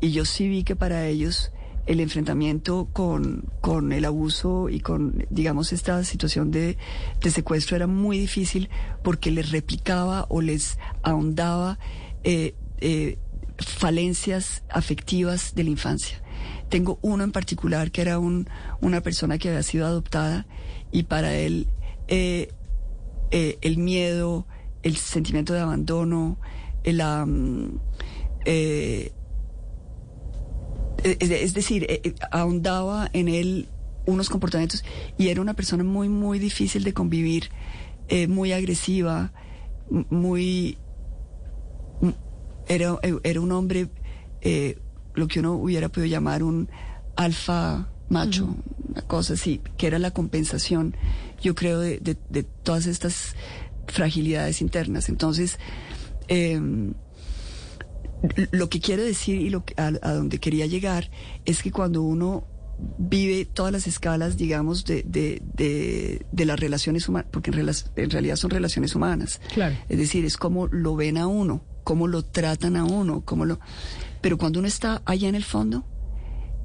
[0.00, 1.52] y yo sí vi que para ellos
[1.86, 6.76] el enfrentamiento con, con el abuso y con, digamos, esta situación de,
[7.20, 8.68] de secuestro era muy difícil
[9.02, 11.78] porque les replicaba o les ahondaba
[12.24, 13.18] eh, eh,
[13.58, 16.22] falencias afectivas de la infancia.
[16.68, 18.48] Tengo uno en particular que era un,
[18.80, 20.46] una persona que había sido adoptada
[20.90, 21.68] y para él
[22.08, 22.48] eh,
[23.30, 24.46] eh, el miedo,
[24.82, 26.38] el sentimiento de abandono,
[26.84, 27.02] el,
[28.44, 29.12] eh,
[31.04, 33.68] es, es decir, eh, eh, ahondaba en él
[34.06, 34.84] unos comportamientos
[35.18, 37.50] y era una persona muy, muy difícil de convivir,
[38.08, 39.32] eh, muy agresiva,
[40.10, 40.78] muy...
[42.68, 43.88] Era, eh, era un hombre,
[44.40, 44.78] eh,
[45.14, 46.68] lo que uno hubiera podido llamar un
[47.14, 48.56] alfa macho,
[48.88, 50.96] una cosa así, que era la compensación,
[51.40, 53.34] yo creo, de, de- de todas estas
[53.86, 55.08] fragilidades internas.
[55.08, 55.58] Entonces,
[56.28, 56.94] em,
[58.50, 61.10] lo que quiero decir y lo que, a, a donde quería llegar
[61.44, 62.44] es que cuando uno
[62.98, 68.10] vive todas las escalas, digamos, de, de, de, de las relaciones humanas, porque en, en
[68.10, 69.40] realidad son relaciones humanas.
[69.54, 69.76] Claro.
[69.88, 73.60] Es decir, es como lo ven a uno, cómo lo tratan a uno, cómo lo...
[74.20, 75.86] Pero cuando uno está allá en el fondo,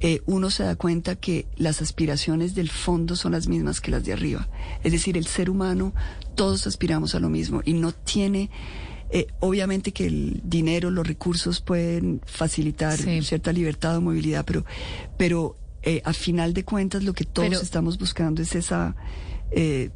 [0.00, 4.04] eh, uno se da cuenta que las aspiraciones del fondo son las mismas que las
[4.04, 4.48] de arriba.
[4.82, 5.94] Es decir, el ser humano,
[6.34, 8.50] todos aspiramos a lo mismo y no tiene...
[9.12, 13.22] eh, obviamente que el dinero, los recursos pueden facilitar Sí.
[13.22, 14.64] cierta libertad o movilidad, pero,
[15.18, 18.96] pero eh, a final de cuentas lo que todos Pero- estamos buscando es esa,
[19.50, 19.90] eh,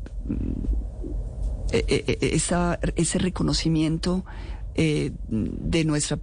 [1.72, 4.24] eh, eh, esa, ese reconocimiento
[4.79, 6.18] eh, de nuestra,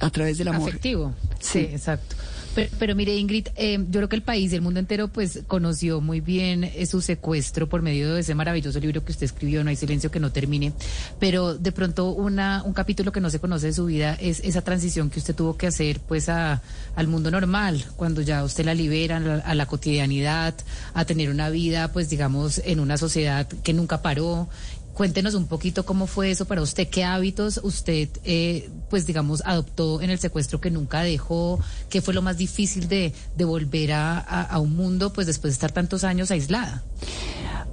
[0.00, 0.68] a través del amor.
[0.68, 1.14] Afectivo.
[1.40, 1.68] Sí, Sí.
[1.72, 2.16] exacto.
[2.54, 6.20] Pero, mire, Ingrid, eh, yo creo que el país el mundo entero pues conoció muy
[6.20, 9.76] bien eh, su secuestro por medio de ese maravilloso libro que usted escribió, No hay
[9.76, 10.72] silencio que no termine.
[11.18, 14.62] Pero de pronto una, un capítulo que no se conoce de su vida es esa
[14.62, 16.62] transición que usted tuvo que hacer pues a,
[16.96, 20.54] al mundo normal, cuando ya usted la libera a la cotidianidad,
[20.94, 24.48] a tener una vida pues digamos en una sociedad que nunca paró
[24.98, 30.02] cuéntenos un poquito cómo fue eso para usted, qué hábitos usted, eh, pues digamos, adoptó
[30.02, 34.18] en el secuestro que nunca dejó, qué fue lo más difícil de, de volver a,
[34.18, 36.82] a, a un mundo, pues después de estar tantos años aislada.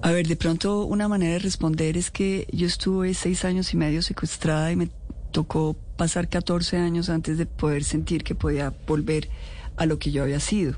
[0.03, 3.77] A ver, de pronto una manera de responder es que yo estuve seis años y
[3.77, 4.91] medio secuestrada y me
[5.31, 9.29] tocó pasar 14 años antes de poder sentir que podía volver
[9.77, 10.75] a lo que yo había sido.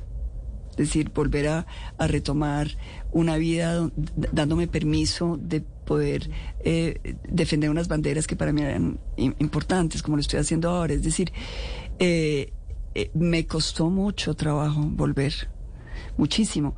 [0.71, 2.69] Es decir, volver a, a retomar
[3.11, 3.89] una vida
[4.31, 10.17] dándome permiso de poder eh, defender unas banderas que para mí eran im- importantes, como
[10.17, 10.93] lo estoy haciendo ahora.
[10.93, 11.31] Es decir,
[11.97, 12.51] eh,
[12.93, 15.33] eh, me costó mucho trabajo volver,
[16.17, 16.75] muchísimo.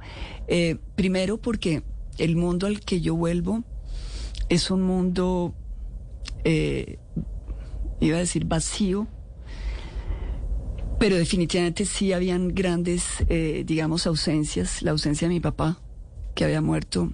[0.95, 1.83] Primero porque
[2.17, 3.63] el mundo al que yo vuelvo
[4.47, 5.53] es un mundo,
[6.45, 9.07] iba a decir vacío,
[10.99, 13.03] pero definitivamente sí habían grandes,
[13.65, 14.81] digamos, ausencias.
[14.81, 15.79] La ausencia de mi papá,
[16.35, 17.13] que había muerto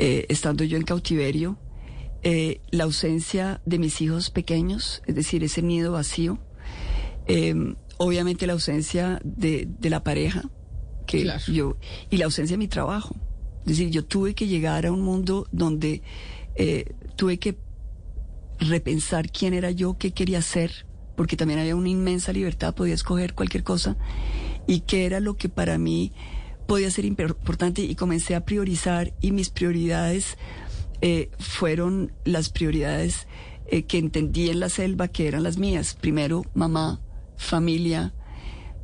[0.00, 1.58] eh, estando yo en cautiverio.
[2.22, 6.38] eh, la ausencia de mis hijos pequeños, es decir, ese nido vacío.
[7.26, 7.54] Eh,
[7.96, 10.42] obviamente la ausencia de, de la pareja,
[11.06, 11.42] que Claro.
[11.52, 11.76] yo,
[12.10, 13.14] y la ausencia de mi trabajo.
[13.60, 16.02] Es decir, yo tuve que llegar a un mundo donde
[16.56, 17.56] eh, tuve que
[18.58, 20.86] repensar quién era yo, qué quería ser,
[21.16, 23.96] porque también había una inmensa libertad, podía escoger cualquier cosa,
[24.66, 26.12] y qué era lo que para mí
[26.70, 30.38] podía ser importante, y comencé a priorizar, y mis prioridades
[31.00, 33.26] eh, fueron las prioridades
[33.66, 35.96] eh, que entendí en la selva que eran las mías.
[36.00, 37.00] Primero, mamá,
[37.36, 38.14] familia,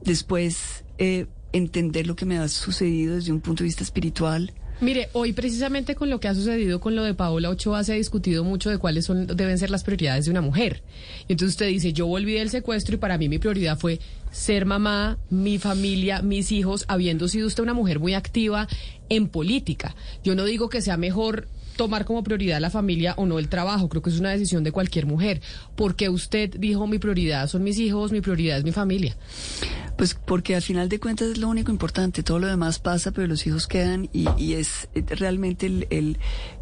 [0.03, 4.53] después eh, entender lo que me ha sucedido desde un punto de vista espiritual.
[4.81, 7.97] Mire, hoy precisamente con lo que ha sucedido con lo de Paola Ochoa se ha
[7.97, 10.83] discutido mucho de cuáles son deben ser las prioridades de una mujer.
[11.29, 14.01] Y entonces usted dice, yo volví del secuestro y para mí mi prioridad fue
[14.37, 18.69] ser mamá, mi familia, mis hijos, habiendo sido usted una mujer muy activa
[19.09, 19.97] en política.
[20.23, 23.89] Yo no digo que sea mejor tomar como prioridad la familia o no el trabajo,
[23.89, 25.41] creo que es una decisión de cualquier mujer,
[25.75, 29.17] porque usted dijo mi prioridad son mis hijos, mi prioridad es mi familia.
[29.97, 33.27] Pues porque al final de cuentas es lo único importante, todo lo demás pasa, pero
[33.27, 36.19] los hijos quedan y, y es realmente el, el,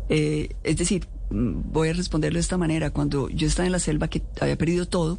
[0.09, 3.81] eh, es decir, mm, voy a responderlo de esta manera, cuando yo estaba en la
[3.81, 5.19] selva que había perdido todo,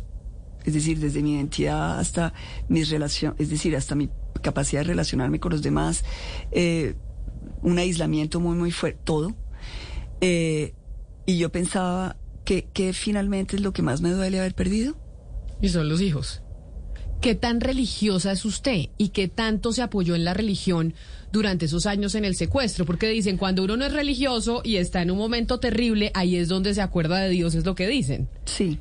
[0.66, 2.34] es decir, desde mi identidad hasta
[2.68, 4.10] mis relaciones, es decir, hasta mi
[4.42, 6.04] capacidad de relacionarme con los demás,
[6.52, 6.96] eh,
[7.62, 9.36] un aislamiento muy, muy fuerte, todo.
[10.22, 10.74] Eh,
[11.26, 14.96] y yo pensaba que, que finalmente es lo que más me duele haber perdido.
[15.62, 16.42] Y son los hijos.
[17.22, 20.94] ¿Qué tan religiosa es usted y qué tanto se apoyó en la religión
[21.32, 22.86] durante esos años en el secuestro?
[22.86, 26.50] Porque dicen, cuando uno no es religioso y está en un momento terrible, ahí es
[26.50, 28.28] donde se acuerda de Dios, es lo que dicen.
[28.46, 28.78] Sí.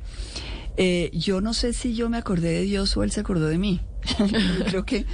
[0.77, 3.57] Eh, yo no sé si yo me acordé de Dios o él se acordó de
[3.57, 3.81] mí.
[4.19, 5.05] yo creo que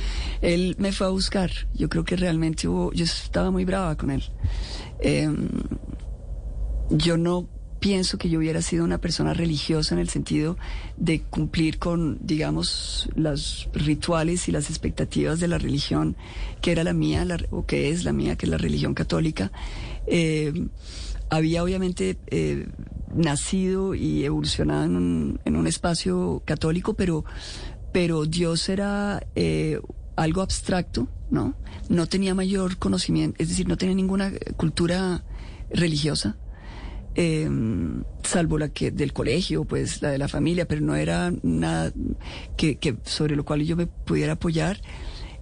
[0.41, 1.51] él me fue a buscar.
[1.73, 4.23] Yo creo que realmente hubo, yo estaba muy brava con él.
[4.99, 5.29] Eh,
[6.89, 7.47] yo no
[7.79, 10.55] pienso que yo hubiera sido una persona religiosa en el sentido
[10.97, 16.15] de cumplir con, digamos, los rituales y las expectativas de la religión
[16.61, 19.51] que era la mía, la- o que es la mía, que es la religión católica.
[20.05, 20.53] Eh,
[21.31, 22.67] había obviamente eh,
[23.15, 24.95] nacido y evolucionado en
[25.55, 27.25] un, espacio católico, pero,
[27.91, 29.79] pero Dios era eh,
[30.15, 31.55] algo abstracto, ¿no?
[31.89, 35.23] No tenía mayor conocimiento, es decir, no tenía ninguna cultura
[35.71, 36.37] religiosa
[37.15, 37.49] eh,
[38.23, 41.91] salvo la que del colegio, pues la de la familia, pero no era nada
[42.55, 44.79] que, sobre lo cual yo me pudiera apoyar.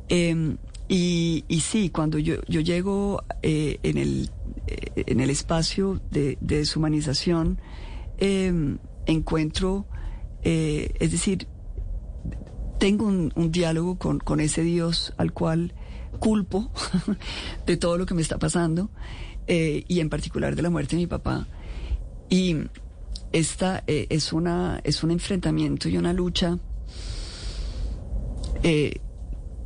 [0.07, 0.55] Eh,
[0.91, 4.31] y, sí, cuando yo, yo llego eh, en, el,
[4.65, 7.61] eh, en el espacio de, de deshumanización,
[8.17, 9.85] eh, encuentro,
[10.41, 11.47] eh, es decir,
[12.79, 15.75] tengo un, diálogo con, con ese Dios al cual
[16.19, 16.71] culpo
[17.67, 18.89] de todo lo que me está pasando
[19.47, 21.47] y en particular de la muerte de mi papá.
[22.29, 22.55] Y
[23.31, 26.59] esta es, una, es un enfrentamiento y una lucha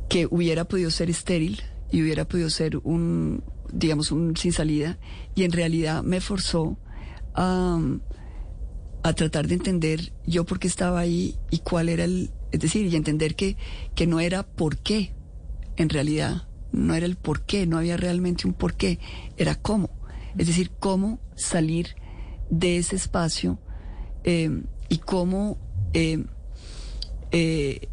[0.08, 4.98] que hubiera podido ser estéril y hubiera podido ser un, digamos, un sin salida
[5.34, 6.76] y en realidad me forzó
[7.34, 7.78] a,
[9.02, 12.86] a tratar de entender yo por qué estaba ahí y cuál era el, es decir,
[12.86, 13.56] y entender que,
[13.94, 15.14] que no era por qué,
[15.76, 18.98] en realidad, no era el por qué, no había realmente un por qué,
[19.36, 19.90] era cómo,
[20.36, 21.96] es decir, cómo salir
[22.50, 23.58] de ese espacio
[24.24, 25.58] eh, y cómo
[25.92, 26.24] eh,
[27.30, 27.88] eh,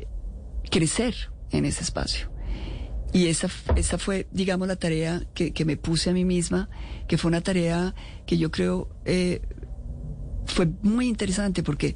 [0.69, 1.15] crecer
[1.51, 2.31] en ese espacio.
[3.13, 6.69] Y esa, esa fue, digamos, la tarea que, que me puse a mí misma,
[7.07, 7.93] que fue una tarea
[8.25, 9.41] que yo creo eh,
[10.45, 11.95] fue muy interesante porque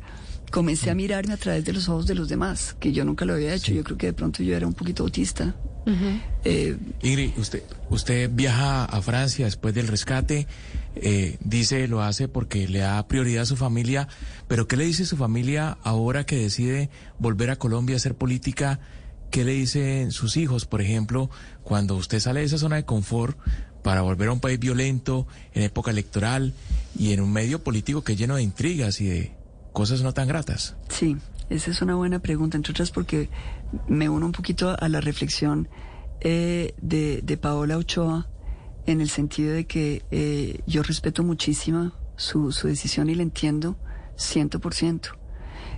[0.52, 3.34] comencé a mirarme a través de los ojos de los demás, que yo nunca lo
[3.34, 3.74] había hecho.
[3.74, 5.56] Yo creo que de pronto yo era un poquito autista
[6.44, 10.48] Eh, Ingrid, usted, usted viaja a Francia después del rescate,
[10.96, 14.08] eh, dice lo hace porque le da prioridad a su familia,
[14.48, 16.90] pero ¿qué le dice su familia ahora que decide
[17.20, 18.80] volver a Colombia a hacer política?
[19.32, 21.30] ¿Qué le dicen sus hijos, por ejemplo,
[21.64, 23.38] cuando usted sale de esa zona de confort
[23.84, 26.54] para volver a un país violento, en época electoral
[26.98, 29.36] y en un medio político que es lleno de intrigas y de
[29.74, 30.76] cosas no tan gratas?
[30.90, 31.18] Sí,
[31.50, 33.30] esa es una buena pregunta, entre otras porque
[33.88, 35.68] me uno un poquito a la reflexión
[36.22, 38.28] eh, de, de, Paola Ochoa
[38.86, 43.78] en el sentido de que eh, yo respeto muchísimo su, su decisión y la entiendo
[44.16, 45.10] ciento por ciento.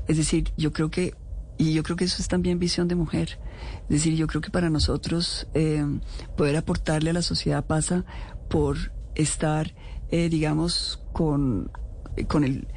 [0.07, 1.15] Es decir, yo creo que,
[1.57, 3.39] y yo creo que eso es también visión de mujer,
[3.83, 5.83] es decir, yo creo que para nosotros eh,
[6.35, 8.05] poder aportarle a la sociedad pasa
[8.49, 8.77] por
[9.15, 9.73] estar,
[10.09, 11.71] eh, digamos, con,
[12.27, 12.67] con el,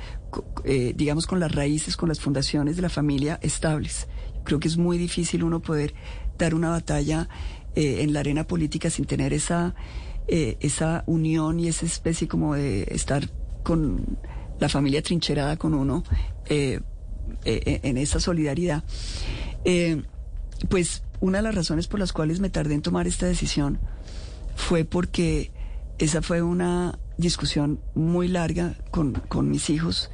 [0.64, 4.08] eh, digamos, con las raíces, con las fundaciones de la familia estables.
[4.44, 5.94] Creo que es muy difícil uno poder
[6.38, 7.28] dar una batalla
[7.76, 9.76] eh, en la arena política sin tener esa,
[10.26, 13.28] eh, esa unión y esa especie como de estar
[13.62, 14.18] con
[14.58, 16.02] la familia trincherada con uno
[16.46, 16.80] eh,
[17.44, 18.84] eh, en esa solidaridad.
[19.64, 20.02] Eh,
[20.68, 23.78] pues una de las razones por las cuales me tardé en tomar esta decisión
[24.56, 25.52] fue porque
[25.98, 30.10] esa fue una discusión muy larga con, con mis hijos.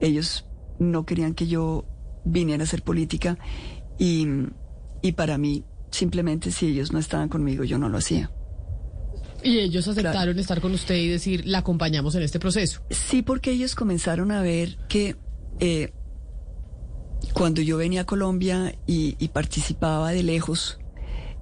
[0.00, 0.46] Ellos
[0.78, 1.86] no querían que yo
[2.24, 3.38] viniera a hacer política
[3.98, 4.26] y,
[5.02, 8.30] y para mí simplemente si ellos no estaban conmigo yo no lo hacía.
[9.42, 10.40] Y ellos aceptaron claro.
[10.40, 12.80] estar con usted y decir, la acompañamos en este proceso.
[12.88, 15.16] Sí, porque ellos comenzaron a ver que
[15.60, 15.92] eh,
[17.32, 20.78] cuando yo venía a Colombia y, y participaba de lejos,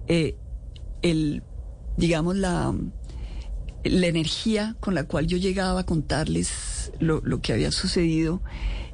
[0.09, 0.37] eh,
[1.03, 1.43] el,
[1.97, 2.75] digamos, la,
[3.85, 8.43] la energía con la cual yo llegaba a contarles lo, lo que había sucedido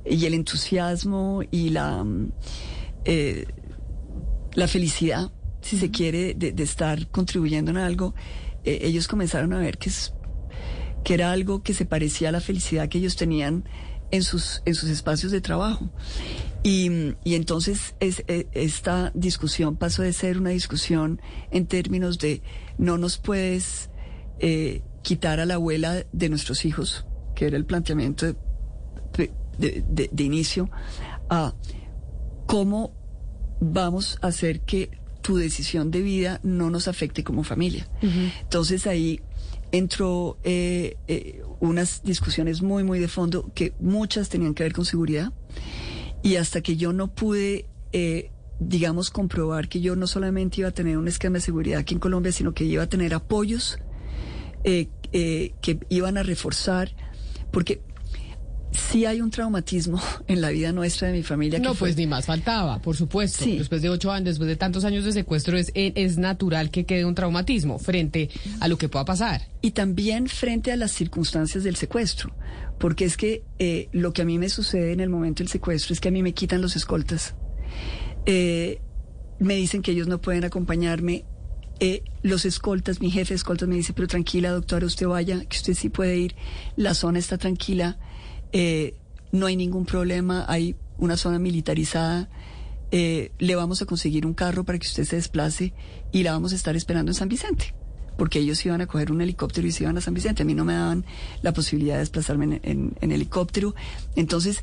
[0.05, 2.05] y el entusiasmo y la,
[3.05, 3.47] eh,
[4.55, 5.30] la felicidad,
[5.61, 8.14] si se quiere, de, de estar contribuyendo en algo,
[8.64, 10.14] eh, ellos comenzaron a ver que, es,
[11.05, 13.64] que era algo que se parecía a la felicidad que ellos tenían
[14.11, 15.91] en sus, en sus espacios de trabajo.
[16.63, 22.43] Y, y entonces es, es, esta discusión pasó de ser una discusión en términos de
[22.79, 23.91] no nos puedes
[24.41, 28.37] eh, quitar a la abuela de nuestros hijos, que era el planteamiento de,
[29.59, 30.71] de, de, de inicio,
[31.31, 31.55] a
[32.47, 32.93] cómo
[33.61, 34.91] vamos a hacer que
[35.23, 37.89] tu decisión de vida no nos afecte como familia.
[38.03, 38.33] Uh -huh.
[38.43, 39.21] Entonces ahí
[39.73, 44.85] entró eh, eh, unas discusiones muy, muy de fondo que muchas tenían que ver con
[44.85, 45.33] seguridad
[46.23, 50.73] y hasta que yo no pude, eh, digamos, comprobar que yo no solamente iba a
[50.73, 53.79] tener un esquema de seguridad aquí en Colombia, sino que iba a tener apoyos
[54.64, 56.95] eh, eh, que iban a reforzar,
[57.51, 57.81] porque
[58.73, 61.59] sí hay un traumatismo en la vida nuestra de mi familia.
[61.59, 61.89] No, que fue...
[61.89, 63.45] pues ni más faltaba, por supuesto.
[63.45, 63.59] Sí.
[63.59, 67.05] Después de ocho años, después de tantos años de secuestro, es, es natural que quede
[67.05, 69.43] un traumatismo frente a lo que pueda pasar.
[69.62, 72.35] Y también frente a las circunstancias del secuestro.
[72.79, 75.93] Porque es que eh, lo que a mí me sucede en el momento del secuestro
[75.93, 77.35] es que a mí me quitan los escoltas.
[78.25, 78.81] Eh,
[79.41, 81.25] me dicen que ellos no pueden acompañarme.
[81.81, 85.57] Eh, los escoltas, mi jefe de escoltas me dice, pero tranquila, doctora, usted vaya, que
[85.57, 86.37] usted sí puede ir.
[86.77, 87.99] La zona está tranquila
[88.53, 88.95] eh,
[89.33, 92.29] no hay ningún problema, hay una zona militarizada,
[92.91, 95.75] eh, le vamos a conseguir un carro para que usted se desplace
[96.13, 97.75] y la vamos a estar esperando en San Vicente,
[98.17, 100.43] porque ellos iban a coger un helicóptero y se iban a San Vicente.
[100.43, 101.05] A mí no me daban
[101.43, 103.75] la posibilidad de desplazarme en, en, en helicóptero.
[104.17, 104.63] Entonces,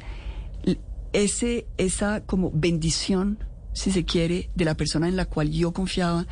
[1.14, 3.40] ese, esa como bendición,
[3.74, 6.28] si se quiere, de la persona en la cual yo confiaba,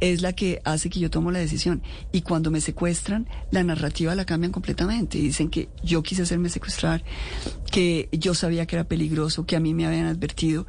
[0.00, 1.82] es la que hace que yo tomo la decisión.
[2.12, 5.18] Y cuando me secuestran, la narrativa la cambian completamente.
[5.18, 7.02] Dicen que yo quise hacerme secuestrar,
[7.70, 10.66] que yo sabía que era peligroso, que a mí me habían advertido.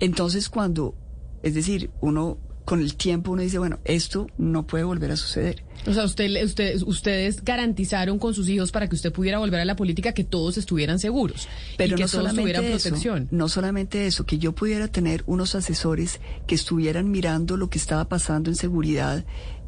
[0.00, 0.94] Entonces cuando,
[1.42, 2.38] es decir, uno
[2.68, 5.64] con el tiempo uno dice, bueno, esto no puede volver a suceder.
[5.86, 9.64] O sea, usted, usted, ustedes garantizaron con sus hijos para que usted pudiera volver a
[9.64, 11.48] la política que todos estuvieran seguros
[11.78, 13.26] Pero y que no todos tuvieran eso, protección.
[13.30, 18.06] No solamente eso, que yo pudiera tener unos asesores que estuvieran mirando lo que estaba
[18.06, 19.24] pasando en seguridad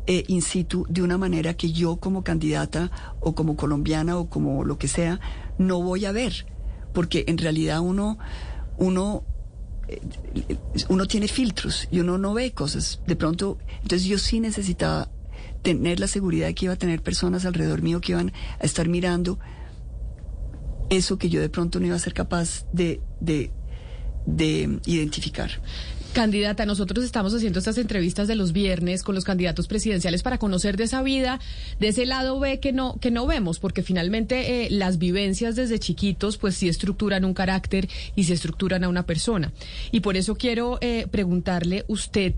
[0.07, 4.63] eh, in situ de una manera que yo como candidata o como colombiana o como
[4.63, 5.21] lo que sea
[5.57, 6.45] no voy a ver,
[6.93, 8.19] porque en realidad uno
[8.77, 9.25] uno
[10.89, 13.01] uno tiene filtros y uno no ve cosas.
[13.07, 15.11] De pronto, entonces yo sí necesitaba
[15.63, 18.89] tener la seguridad de que iba a tener personas alrededor mío que iban a estar
[18.89, 19.39] mirando
[20.89, 23.51] eso que yo de pronto no iba a ser capaz de, de,
[24.27, 25.51] de identificar.
[26.13, 30.77] Candidata, nosotros estamos haciendo estas entrevistas de los viernes con los candidatos presidenciales para conocer
[30.77, 31.39] de esa vida,
[31.79, 35.79] de ese lado B que no, que no vemos, porque finalmente eh, las vivencias desde
[35.79, 39.53] chiquitos pues sí estructuran un carácter y se estructuran a una persona.
[39.93, 42.35] Y por eso quiero eh, preguntarle usted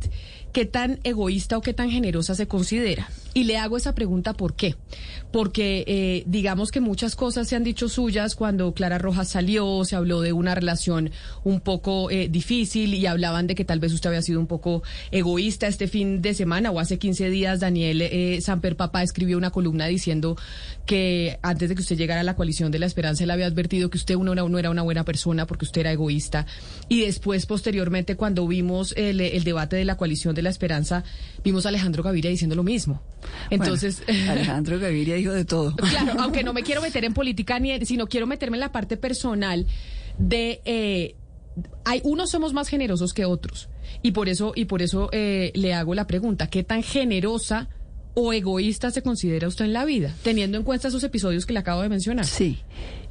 [0.52, 3.08] qué tan egoísta o qué tan generosa se considera.
[3.34, 4.76] Y le hago esa pregunta ¿por qué?
[5.32, 9.96] Porque eh, digamos que muchas cosas se han dicho suyas cuando Clara Rojas salió, se
[9.96, 11.10] habló de una relación
[11.42, 14.82] un poco eh, difícil y hablaban de que tal vez usted había sido un poco
[15.10, 19.50] egoísta este fin de semana o hace 15 días Daniel eh, Samper Papá escribió una
[19.50, 20.36] columna diciendo
[20.84, 23.88] que antes de que usted llegara a la coalición de la esperanza él había advertido
[23.88, 26.44] que usted uno, no era una buena persona porque usted era egoísta
[26.88, 31.04] y después posteriormente cuando vimos el, el debate de la coalición de la esperanza
[31.44, 33.02] vimos a Alejandro Gaviria diciendo lo mismo.
[33.50, 35.74] Entonces, Bueno, Alejandro Gaviria dijo de todo.
[35.76, 38.96] claro, aunque no me quiero meter en política ni sino quiero meterme en la parte
[38.96, 39.66] personal
[40.18, 41.14] de eh,
[41.84, 43.68] hay unos somos más generosos que otros
[44.02, 47.68] y por eso y por eso eh, le hago la pregunta qué tan generosa
[48.14, 51.58] o egoísta se considera usted en la vida teniendo en cuenta esos episodios que le
[51.60, 52.58] acabo de mencionar Sí,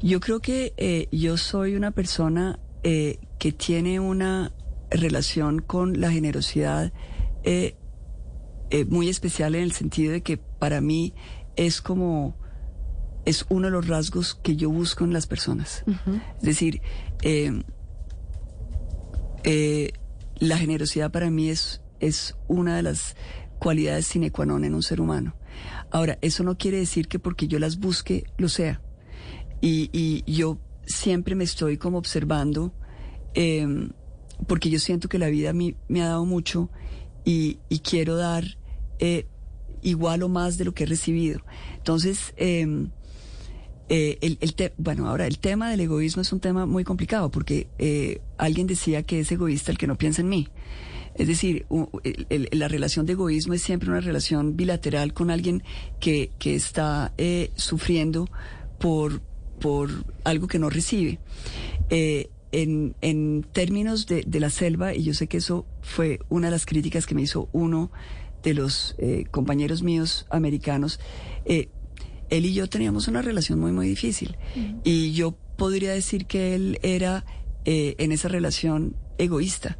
[0.01, 4.51] yo creo que eh, yo soy una persona eh, que tiene una
[4.89, 6.91] relación con la generosidad
[7.43, 7.75] eh,
[8.69, 11.13] eh, muy especial en el sentido de que para mí
[11.55, 12.35] es como
[13.25, 15.83] es uno de los rasgos que yo busco en las personas.
[16.37, 16.81] Es decir,
[17.21, 17.63] eh,
[19.43, 19.91] eh,
[20.39, 23.15] la generosidad para mí es, es una de las
[23.59, 25.35] cualidades sine qua non en un ser humano.
[25.91, 28.81] Ahora, eso no quiere decir que porque yo las busque lo sea.
[29.61, 32.73] Y, y yo siempre me estoy como observando,
[33.35, 33.67] eh,
[34.47, 36.71] porque yo siento que la vida a mí me ha dado mucho
[37.26, 38.43] y, y quiero dar
[38.99, 39.26] eh,
[39.82, 41.41] igual o más de lo que he recibido.
[41.78, 42.88] Entonces, eh,
[43.89, 47.30] eh, el, el te- bueno, ahora el tema del egoísmo es un tema muy complicado
[47.30, 50.47] porque eh, alguien decía que es egoísta el que no piensa en mí.
[51.15, 51.65] Es decir,
[52.03, 55.61] el- el- la relación de egoísmo es siempre una relación bilateral con alguien
[55.99, 58.30] que, que está eh, sufriendo
[58.80, 59.22] por,
[59.59, 59.89] por
[60.24, 61.19] algo que no recibe.
[62.51, 66.51] En, en términos de, de la selva, y yo sé que eso fue una de
[66.51, 67.91] las críticas que me hizo uno
[68.43, 70.99] de los eh, compañeros míos americanos,
[71.45, 71.69] eh,
[72.29, 74.37] él y yo teníamos una relación muy, muy difícil.
[74.83, 77.25] Y yo podría decir que él era
[77.65, 79.77] eh, en esa relación egoísta.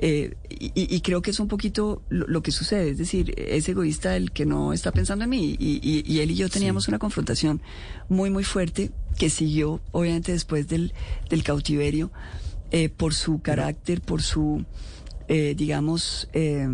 [0.00, 3.68] Eh, y, y creo que es un poquito lo, lo que sucede, es decir, es
[3.68, 5.56] egoísta el que no está pensando en mí.
[5.58, 7.60] Y, y- y él y yo teníamos una confrontación
[8.08, 10.92] muy, muy fuerte que siguió, obviamente, después del,
[11.30, 12.12] del cautiverio,
[12.70, 14.64] eh, por su carácter, por su,
[15.26, 16.68] eh, digamos, eh,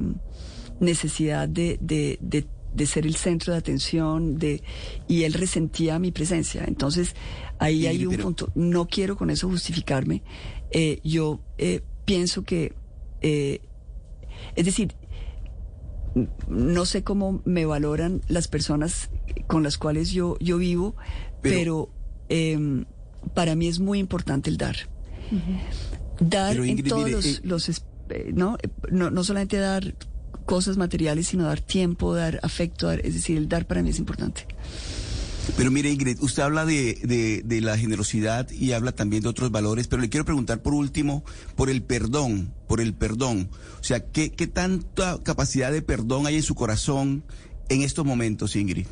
[0.80, 4.62] necesidad de, de, de, de ser el centro de atención, de,
[5.08, 6.64] y él resentía mi presencia.
[6.66, 7.14] Entonces,
[7.58, 8.52] ahí hay un pero- punto.
[8.54, 10.22] No quiero con eso justificarme.
[10.70, 11.40] Eh, yo
[12.04, 12.74] pienso que,
[13.24, 13.60] eh,
[14.56, 14.94] es decir,
[16.48, 19.10] no sé cómo me valoran las personas
[19.46, 20.94] con las cuales yo, yo vivo,
[21.42, 21.90] pero, Pero-
[22.28, 22.84] em,
[23.34, 24.76] para mí es muy importante el dar.
[26.20, 27.68] Dar en Ingrid, todos mire, los, eh, los
[28.10, 28.56] eh, ¿no?
[28.90, 29.94] No, no solamente dar
[30.46, 33.98] cosas materiales, sino dar tiempo, dar afecto, dar- es decir, el dar para mí es
[33.98, 34.46] importante.
[35.56, 39.86] Pero mire, Ingrid, usted habla de, de, la generosidad y habla también de otros valores,
[39.88, 41.24] pero le quiero preguntar por último
[41.54, 43.50] por el perdón, por el perdón.
[43.80, 47.24] O sea, ¿qué, qué tanta capacidad de perdón hay en su corazón
[47.68, 48.86] en estos momentos, Ingrid?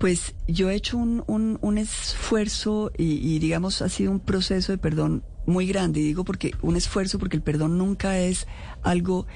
[0.00, 4.78] Pues yo he hecho un, un, esfuerzo y, y, digamos ha sido un proceso de
[4.78, 6.00] perdón muy grande.
[6.00, 8.46] Y digo porque un esfuerzo porque el perdón nunca es
[8.82, 9.26] algo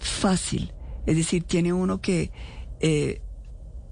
[0.00, 0.72] fácil.
[1.06, 2.30] Es decir, tiene uno que
[2.80, 3.20] eh,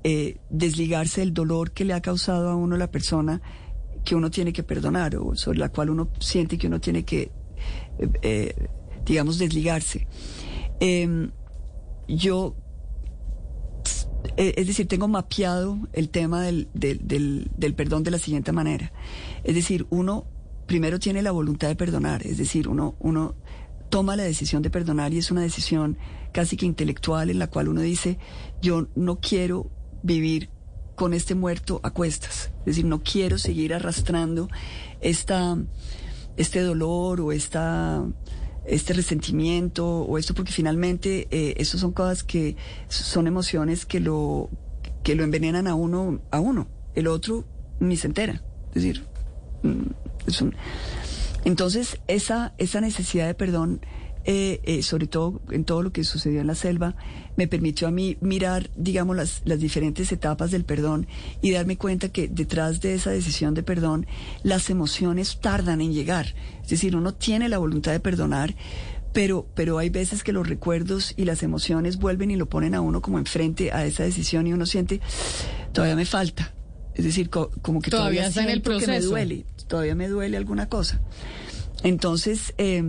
[0.05, 3.41] eh, desligarse del dolor que le ha causado a uno la persona
[4.05, 7.31] que uno tiene que perdonar o sobre la cual uno siente que uno tiene que,
[7.99, 8.69] eh, eh,
[9.05, 10.07] digamos, desligarse.
[10.81, 11.31] Em,
[12.09, 12.57] yo
[14.37, 18.93] es decir, tengo mapeado el tema del, del, del, del perdón de la siguiente manera.
[19.45, 20.27] Es decir, uno
[20.67, 23.35] primero tiene la voluntad de perdonar, es decir, uno, uno
[23.89, 25.99] toma la decisión de perdonar y es una decisión
[26.33, 28.19] casi que intelectual en la cual uno dice,
[28.63, 29.71] yo no quiero
[30.03, 30.51] vivir
[30.95, 34.49] con este muerto a cuestas, es decir, no quiero seguir arrastrando
[35.01, 35.57] esta,
[36.37, 38.05] este dolor o esta
[38.65, 42.57] este resentimiento o esto porque finalmente eh, eso son cosas que
[42.89, 44.51] son emociones que lo
[45.03, 46.69] que lo envenenan a uno a uno.
[46.95, 47.47] El otro
[47.81, 48.43] ni se entera.
[48.69, 49.07] Es decir
[49.63, 50.51] mm,
[51.45, 53.81] entonces esa esa necesidad de perdón
[54.25, 56.95] eh, eh, sobre todo en todo lo que sucedió en la selva
[57.37, 61.07] me permitió a mí mirar digamos las las diferentes etapas del perdón
[61.41, 64.07] y darme cuenta que detrás de esa decisión de perdón
[64.43, 66.35] las emociones tardan en llegar.
[66.63, 68.55] Es decir uno tiene la voluntad de perdonar
[69.13, 72.81] pero pero hay veces que los recuerdos y las emociones vuelven y lo ponen a
[72.81, 75.01] uno como enfrente a esa decisión y uno siente
[75.73, 76.53] todavía me falta
[76.95, 79.09] es decir co- como que Todavía todavía, está en el siento que me proceso.
[79.11, 81.01] duele todavía me duele alguna cosa.
[81.83, 82.83] Entonces eh,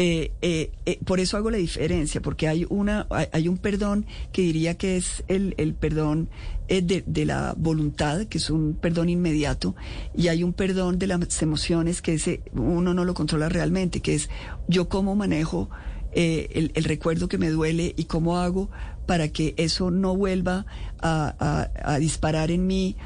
[0.00, 4.42] eh, eh, eh, por eso hago la diferencia, porque hay una, hay, un perdón que
[4.42, 6.28] diría que es el, el perdón
[6.68, 9.74] de, de la voluntad, que es un perdón inmediato,
[10.16, 14.14] y hay un perdón de las emociones que ese uno no lo controla realmente, que
[14.14, 14.30] es
[14.68, 15.68] yo cómo manejo
[16.12, 18.70] el, el recuerdo que me duele y cómo hago
[19.04, 20.64] para que eso no vuelva
[21.00, 21.34] a,
[21.82, 22.96] a- a disparar en mí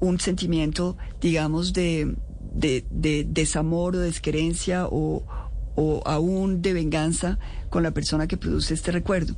[0.00, 2.16] un sentimiento, digamos, de,
[2.54, 5.24] de, de desamor o desquerencia o,
[5.74, 7.38] o aún de venganza
[7.70, 9.36] con la persona que produce este recuerdo.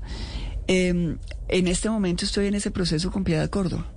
[0.67, 1.17] Eh,
[1.49, 3.91] en este momento estoy en ese proceso con Piedad Córdoba.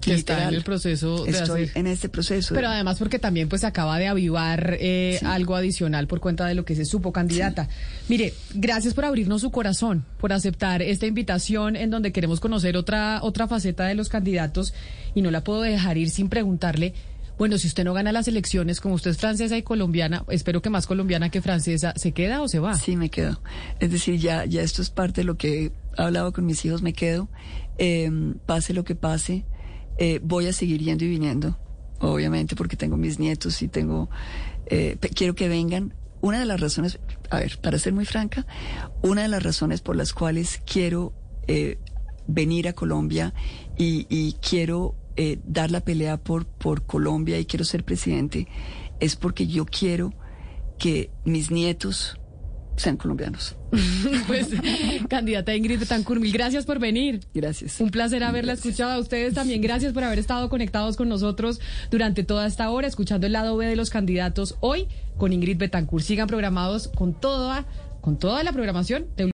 [0.00, 2.54] Que está en el proceso de Estoy hacer- en este proceso.
[2.54, 5.26] Pero además porque también pues se acaba de avivar eh, Sí.
[5.26, 7.68] algo adicional por cuenta de lo que se supo, candidata.
[8.08, 13.18] Mire, gracias por abrirnos su corazón, por aceptar esta invitación en donde queremos conocer otra,
[13.22, 14.72] otra faceta de los candidatos
[15.14, 16.94] y no la puedo dejar ir sin preguntarle,
[17.40, 20.68] bueno, si usted no gana las elecciones, como usted es francesa y colombiana, espero que
[20.68, 22.74] más colombiana que francesa, ¿se queda o se va?
[22.74, 23.40] Sí, me quedo.
[23.78, 26.82] Es decir, ya, ya esto es parte de lo que he hablado con mis hijos,
[26.82, 27.30] me quedo.
[27.78, 28.10] Eh,
[28.44, 29.46] pase lo que pase,
[29.96, 31.58] eh, voy a seguir yendo y viniendo,
[32.00, 34.10] obviamente, porque tengo mis nietos y tengo,
[34.66, 35.94] eh, quiero que vengan.
[36.20, 36.98] Una de las razones,
[37.30, 38.46] a ver, para ser muy franca,
[39.00, 41.14] una de las razones por las cuales quiero
[41.46, 41.78] eh,
[42.26, 43.32] venir a Colombia
[43.78, 48.48] y, y quiero eh, dar la pelea por, por Colombia y quiero ser presidente
[49.00, 50.14] es porque yo quiero
[50.78, 52.18] que mis nietos
[52.76, 53.54] sean colombianos.
[54.26, 54.48] Pues,
[55.10, 57.20] candidata Ingrid Betancourt, mil gracias por venir.
[57.34, 57.82] Gracias.
[57.82, 59.60] Un placer haberla escuchado a ustedes también.
[59.60, 61.60] Gracias por haber estado conectados con nosotros
[61.90, 66.02] durante toda esta hora, escuchando el lado B de los candidatos hoy con Ingrid Betancourt.
[66.02, 67.66] Sigan programados con toda,
[68.00, 69.26] con toda la programación de